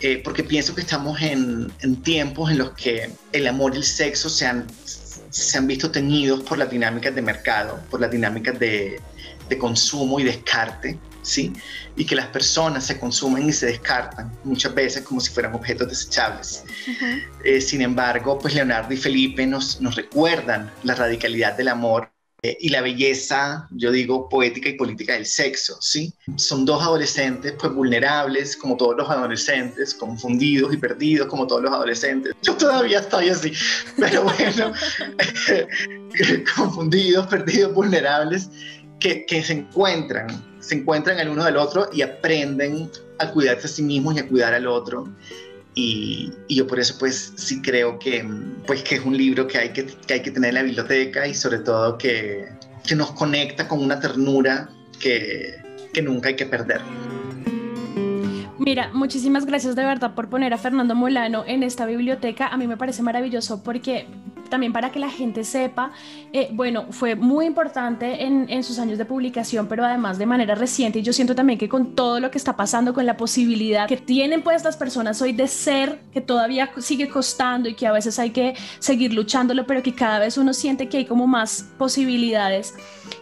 eh, 0.00 0.20
porque 0.22 0.44
pienso 0.44 0.74
que 0.74 0.82
estamos 0.82 1.20
en, 1.20 1.70
tiempos 2.02 2.50
en 2.50 2.58
los 2.58 2.70
que 2.72 3.10
el 3.32 3.46
amor 3.46 3.74
y 3.74 3.78
el 3.78 3.84
sexo 3.84 4.28
se 4.28 4.46
han, 4.46 4.66
se 5.30 5.58
han 5.58 5.66
visto 5.66 5.90
teñidos 5.90 6.42
por 6.42 6.58
las 6.58 6.70
dinámicas 6.70 7.14
de 7.14 7.22
mercado, 7.22 7.80
por 7.90 8.00
las 8.00 8.10
dinámicas 8.10 8.58
de, 8.58 9.00
de 9.48 9.58
consumo 9.58 10.20
y 10.20 10.24
descarte, 10.24 10.98
¿sí? 11.22 11.52
Y 11.96 12.04
que 12.04 12.14
las 12.14 12.26
personas 12.26 12.84
se 12.84 12.98
consumen 12.98 13.48
y 13.48 13.52
se 13.52 13.66
descartan 13.66 14.32
muchas 14.44 14.74
veces 14.74 15.02
como 15.02 15.20
si 15.20 15.30
fueran 15.30 15.54
objetos 15.54 15.88
desechables. 15.88 16.64
Eh, 17.44 17.60
sin 17.60 17.82
embargo, 17.82 18.38
pues 18.38 18.54
Leonardo 18.54 18.92
y 18.92 18.96
Felipe 18.96 19.46
nos, 19.46 19.80
nos 19.80 19.96
recuerdan 19.96 20.70
la 20.82 20.94
radicalidad 20.94 21.56
del 21.56 21.68
amor 21.68 22.10
y 22.60 22.68
la 22.68 22.80
belleza, 22.80 23.66
yo 23.70 23.90
digo, 23.90 24.28
poética 24.28 24.68
y 24.68 24.74
política 24.74 25.14
del 25.14 25.26
sexo, 25.26 25.76
¿sí? 25.80 26.12
Son 26.36 26.64
dos 26.64 26.82
adolescentes, 26.82 27.54
pues 27.58 27.72
vulnerables, 27.72 28.56
como 28.56 28.76
todos 28.76 28.96
los 28.96 29.08
adolescentes, 29.08 29.94
confundidos 29.94 30.74
y 30.74 30.76
perdidos, 30.76 31.28
como 31.28 31.46
todos 31.46 31.62
los 31.62 31.72
adolescentes. 31.72 32.34
Yo 32.42 32.54
todavía 32.56 33.00
estoy 33.00 33.30
así, 33.30 33.52
pero 33.98 34.24
bueno, 34.24 34.72
confundidos, 36.56 37.26
perdidos, 37.26 37.74
vulnerables, 37.74 38.50
que, 39.00 39.26
que 39.26 39.42
se 39.42 39.54
encuentran, 39.54 40.26
se 40.60 40.76
encuentran 40.76 41.18
el 41.18 41.28
uno 41.28 41.44
del 41.44 41.56
otro 41.56 41.88
y 41.92 42.02
aprenden 42.02 42.90
a 43.18 43.30
cuidarse 43.30 43.66
a 43.66 43.70
sí 43.70 43.82
mismos 43.82 44.16
y 44.16 44.20
a 44.20 44.28
cuidar 44.28 44.54
al 44.54 44.66
otro. 44.66 45.04
Y, 45.78 46.32
yo 46.48 46.66
por 46.66 46.80
eso 46.80 46.96
pues 46.98 47.34
sí 47.36 47.60
creo 47.60 47.98
que, 47.98 48.26
pues, 48.66 48.82
que 48.82 48.94
es 48.96 49.04
un 49.04 49.16
libro 49.16 49.46
que 49.46 49.58
hay 49.58 49.72
que, 49.74 49.84
que 49.84 50.14
hay 50.14 50.22
que 50.22 50.30
tener 50.30 50.48
en 50.48 50.54
la 50.54 50.62
biblioteca 50.62 51.28
y 51.28 51.34
sobre 51.34 51.58
todo 51.58 51.98
que, 51.98 52.48
que 52.86 52.96
nos 52.96 53.12
conecta 53.12 53.68
con 53.68 53.84
una 53.84 54.00
ternura 54.00 54.70
que, 54.98 55.54
que 55.92 56.00
nunca 56.00 56.30
hay 56.30 56.36
que 56.36 56.46
perder. 56.46 56.80
Mira, 58.58 58.90
muchísimas 58.94 59.44
gracias 59.44 59.76
de 59.76 59.84
verdad 59.84 60.14
por 60.14 60.30
poner 60.30 60.54
a 60.54 60.58
Fernando 60.58 60.94
Molano 60.94 61.44
en 61.46 61.62
esta 61.62 61.84
biblioteca. 61.84 62.48
A 62.48 62.56
mí 62.56 62.66
me 62.66 62.78
parece 62.78 63.02
maravilloso 63.02 63.62
porque 63.62 64.06
también 64.48 64.72
para 64.72 64.90
que 64.90 64.98
la 64.98 65.10
gente 65.10 65.44
sepa, 65.44 65.92
eh, 66.32 66.48
bueno, 66.52 66.86
fue 66.90 67.14
muy 67.14 67.46
importante 67.46 68.24
en, 68.24 68.64
sus 68.64 68.78
años 68.78 68.98
de 68.98 69.04
publicación, 69.04 69.66
pero 69.68 69.84
además 69.84 70.18
de 70.18 70.26
manera 70.26 70.54
reciente. 70.54 70.98
Y 70.98 71.02
yo 71.02 71.12
siento 71.12 71.34
también 71.34 71.58
que 71.58 71.68
con 71.68 71.94
todo 71.94 72.20
lo 72.20 72.30
que 72.30 72.38
está 72.38 72.56
pasando, 72.56 72.94
con 72.94 73.06
la 73.06 73.16
posibilidad 73.16 73.86
que 73.86 73.96
tienen 73.96 74.42
pues 74.42 74.64
las 74.64 74.76
personas 74.76 75.20
hoy 75.22 75.32
de 75.32 75.46
ser, 75.46 76.00
que 76.12 76.20
todavía 76.20 76.70
sigue 76.78 77.08
costando 77.08 77.68
y 77.68 77.74
que 77.74 77.86
a 77.86 77.92
veces 77.92 78.18
hay 78.18 78.30
que 78.30 78.54
seguir 78.78 79.12
luchándolo, 79.12 79.66
pero 79.66 79.82
que 79.82 79.94
cada 79.94 80.18
vez 80.18 80.38
uno 80.38 80.52
siente 80.52 80.88
que 80.88 80.98
hay 80.98 81.04
como 81.04 81.26
más 81.26 81.68
posibilidades, 81.78 82.74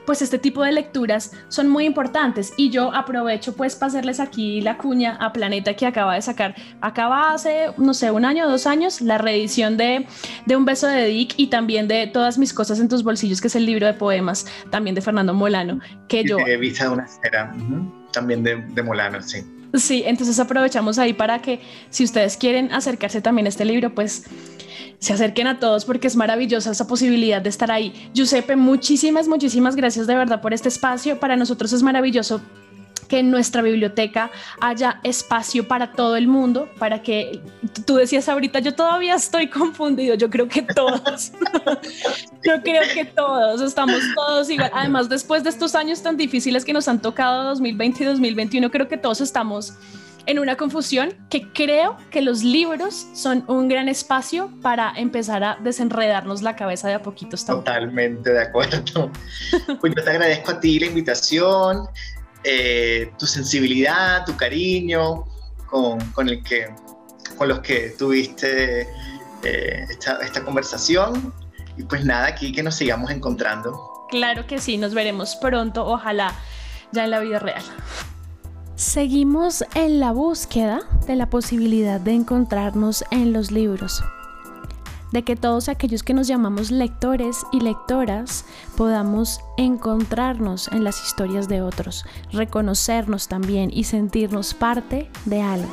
pues 0.07 0.23
este 0.23 0.39
tipo 0.39 0.63
de 0.63 0.73
lecturas 0.73 1.33
son 1.49 1.69
muy 1.69 1.85
importantes. 1.85 2.53
Y 2.57 2.71
yo 2.71 2.95
aprovecho 2.95 3.55
pues 3.55 3.77
para 3.77 3.89
hacerles 3.89 4.21
aquí 4.21 4.61
la 4.61 4.79
cuña 4.79 5.17
a 5.21 5.33
Planeta 5.33 5.75
que 5.75 5.87
acaba 5.87 6.15
de 6.15 6.23
sacar, 6.23 6.55
acaba 6.81 7.33
hace, 7.33 7.67
no 7.77 7.95
sé, 7.95 8.11
un 8.11 8.25
año 8.25 8.47
o 8.47 8.51
dos 8.51 8.67
años, 8.67 9.01
la 9.01 9.19
reedición 9.19 9.77
de, 9.77 10.07
de 10.47 10.57
Un 10.57 10.65
beso 10.65 10.87
de 10.87 11.15
y 11.15 11.47
también 11.49 11.89
de 11.89 12.07
Todas 12.07 12.39
mis 12.39 12.53
cosas 12.53 12.81
en 12.81 12.89
tus 12.89 13.03
bolsillos, 13.03 13.41
que 13.41 13.49
es 13.49 13.57
el 13.57 13.67
libro 13.67 13.87
de 13.87 13.95
poemas 13.95 14.47
también 14.71 14.95
de 14.95 15.01
Fernando 15.01 15.35
Molano, 15.35 15.81
que 16.09 16.25
yo... 16.25 16.37
De 16.37 16.57
Vista 16.57 16.85
de 16.85 16.91
una 16.91 17.07
cera, 17.07 17.55
también 18.13 18.43
de, 18.43 18.57
de 18.57 18.83
Molano, 18.83 19.23
sí. 19.23 19.45
Sí, 19.75 20.05
entonces 20.07 20.39
aprovechamos 20.39 20.99
ahí 20.99 21.13
para 21.13 21.43
que 21.43 21.61
si 21.91 22.05
ustedes 22.05 22.37
quieren 22.37 22.73
acercarse 22.73 23.21
también 23.21 23.47
a 23.47 23.49
este 23.49 23.65
libro, 23.65 23.95
pues 23.95 24.25
se 25.01 25.13
acerquen 25.13 25.49
a 25.49 25.59
todos 25.59 25.85
porque 25.85 26.07
es 26.07 26.17
maravillosa 26.17 26.71
esa 26.71 26.87
posibilidad 26.87 27.43
de 27.43 27.49
estar 27.49 27.71
ahí. 27.71 27.93
Giuseppe, 28.15 28.57
muchísimas, 28.57 29.27
muchísimas 29.27 29.75
gracias 29.75 30.07
de 30.07 30.15
verdad 30.15 30.41
por 30.41 30.55
este 30.55 30.69
espacio. 30.69 31.19
Para 31.19 31.37
nosotros 31.37 31.73
es 31.73 31.83
maravilloso 31.83 32.41
que 33.09 33.19
en 33.19 33.31
nuestra 33.31 33.63
biblioteca 33.63 34.31
haya 34.61 35.01
espacio 35.03 35.67
para 35.67 35.93
todo 35.93 36.17
el 36.17 36.29
mundo, 36.29 36.69
para 36.79 37.03
que 37.03 37.41
tú 37.87 37.97
decías 37.97 38.29
ahorita, 38.29 38.61
yo 38.61 38.75
todavía 38.75 39.15
estoy 39.15 39.49
confundido, 39.49 40.15
yo 40.15 40.31
creo 40.31 40.49
que 40.49 40.63
todos, 40.63 41.33
yo 42.45 42.63
creo 42.63 42.83
que 42.95 43.05
todos, 43.05 43.61
estamos 43.61 44.01
todos 44.15 44.51
igual. 44.51 44.71
Además, 44.75 45.09
después 45.09 45.45
de 45.45 45.51
estos 45.51 45.75
años 45.75 46.03
tan 46.03 46.17
difíciles 46.17 46.65
que 46.65 46.73
nos 46.73 46.89
han 46.89 47.01
tocado 47.01 47.45
2020 47.45 48.03
y 48.03 48.07
2021, 48.07 48.71
creo 48.71 48.89
que 48.89 48.97
todos 48.97 49.21
estamos 49.21 49.75
en 50.27 50.39
una 50.39 50.57
confusión 50.57 51.15
que 51.29 51.53
creo 51.53 51.97
que 52.11 52.23
los 52.23 52.43
libros 52.43 53.07
son 53.15 53.45
un 53.49 53.69
gran 53.69 53.89
espacio 53.89 54.51
para 54.63 54.93
empezar 54.97 55.45
a 55.45 55.59
desenredarnos 55.63 56.43
la 56.43 56.57
cabeza 56.57 56.89
de 56.89 56.95
a 56.95 57.03
poquitos. 57.03 57.45
Totalmente 57.45 58.31
de 58.33 58.43
acuerdo. 58.43 58.83
Pues 59.81 59.95
yo 59.95 60.03
te 60.03 60.11
agradezco 60.11 60.53
a 60.53 60.61
ti 60.61 60.79
la 60.79 60.87
invitación. 60.87 61.87
Eh, 62.45 63.11
tu 63.19 63.27
sensibilidad, 63.27 64.25
tu 64.27 64.37
cariño 64.37 65.25
con, 65.67 65.99
con, 66.13 66.29
el 66.29 66.43
que, 66.43 66.69
con 67.39 67.49
los 67.49 67.61
que 67.61 67.95
tuviste 67.99 68.83
eh, 69.43 69.87
esta, 69.89 70.19
esta 70.21 70.45
conversación. 70.45 71.33
Y 71.77 71.83
pues 71.85 72.05
nada, 72.05 72.27
aquí 72.27 72.53
que 72.53 72.63
nos 72.63 72.77
sigamos 72.77 73.11
encontrando. 73.11 74.07
Claro 74.11 74.47
que 74.47 74.59
sí, 74.59 74.77
nos 74.77 74.95
veremos 74.95 75.37
pronto, 75.37 75.87
ojalá 75.87 76.35
ya 76.93 77.05
en 77.05 77.11
la 77.11 77.21
vida 77.21 77.39
real. 77.39 77.63
Seguimos 78.77 79.65
en 79.75 80.01
la 80.01 80.13
búsqueda 80.13 80.81
de 81.07 81.17
la 81.17 81.31
posibilidad 81.31 82.01
de 82.01 82.13
encontrarnos 82.13 83.05
en 83.11 83.33
los 83.33 83.51
libros 83.51 84.03
de 85.15 85.23
que 85.23 85.37
todos 85.37 85.69
aquellos 85.69 86.03
que 86.03 86.13
nos 86.13 86.27
llamamos 86.27 86.73
lectores 86.73 87.47
y 87.53 87.61
lectoras 87.61 88.45
podamos 88.77 89.39
encontrarnos 89.57 90.67
en 90.73 90.83
las 90.83 91.05
historias 91.05 91.47
de 91.47 91.63
otros, 91.63 92.05
reconocernos 92.33 93.29
también 93.29 93.71
y 93.73 93.85
sentirnos 93.85 94.55
parte 94.55 95.09
de 95.25 95.41
algo. 95.41 95.73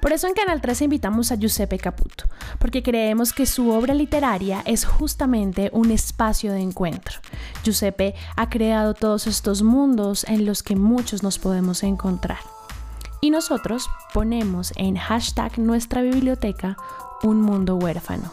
Por 0.00 0.12
eso 0.12 0.28
en 0.28 0.34
Canal 0.34 0.60
13 0.60 0.84
invitamos 0.84 1.32
a 1.32 1.34
Giuseppe 1.34 1.78
Caputo, 1.78 2.26
porque 2.60 2.84
creemos 2.84 3.32
que 3.32 3.44
su 3.44 3.70
obra 3.70 3.92
literaria 3.92 4.62
es 4.64 4.84
justamente 4.84 5.68
un 5.72 5.90
espacio 5.90 6.52
de 6.52 6.60
encuentro. 6.60 7.18
Giuseppe 7.64 8.14
ha 8.36 8.48
creado 8.48 8.94
todos 8.94 9.26
estos 9.26 9.64
mundos 9.64 10.22
en 10.28 10.46
los 10.46 10.62
que 10.62 10.76
muchos 10.76 11.24
nos 11.24 11.40
podemos 11.40 11.82
encontrar. 11.82 12.38
Y 13.26 13.30
nosotros 13.30 13.90
ponemos 14.14 14.72
en 14.76 14.94
hashtag 14.94 15.58
nuestra 15.58 16.00
biblioteca 16.00 16.76
un 17.24 17.40
mundo 17.40 17.74
huérfano, 17.74 18.30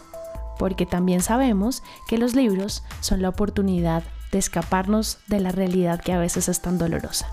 porque 0.59 0.85
también 0.85 1.23
sabemos 1.23 1.81
que 2.07 2.19
los 2.19 2.35
libros 2.35 2.83
son 2.99 3.23
la 3.23 3.29
oportunidad 3.29 4.03
de 4.31 4.37
escaparnos 4.37 5.17
de 5.25 5.39
la 5.39 5.51
realidad 5.51 5.99
que 5.99 6.13
a 6.13 6.19
veces 6.19 6.47
es 6.47 6.61
tan 6.61 6.77
dolorosa. 6.77 7.27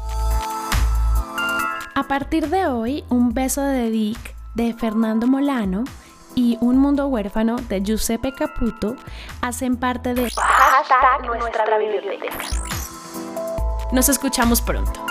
A 1.94 2.04
partir 2.08 2.48
de 2.48 2.66
hoy, 2.66 3.04
Un 3.10 3.34
beso 3.34 3.60
de 3.60 3.90
Dick 3.90 4.34
de 4.54 4.72
Fernando 4.72 5.26
Molano 5.26 5.84
y 6.34 6.56
Un 6.62 6.78
mundo 6.78 7.08
huérfano 7.08 7.56
de 7.56 7.82
Giuseppe 7.82 8.32
Caputo 8.32 8.96
hacen 9.42 9.76
parte 9.76 10.14
de 10.14 10.30
Hashtag 10.30 11.26
nuestra 11.26 11.76
biblioteca. 11.76 12.38
Nos 13.92 14.08
escuchamos 14.08 14.62
pronto. 14.62 15.09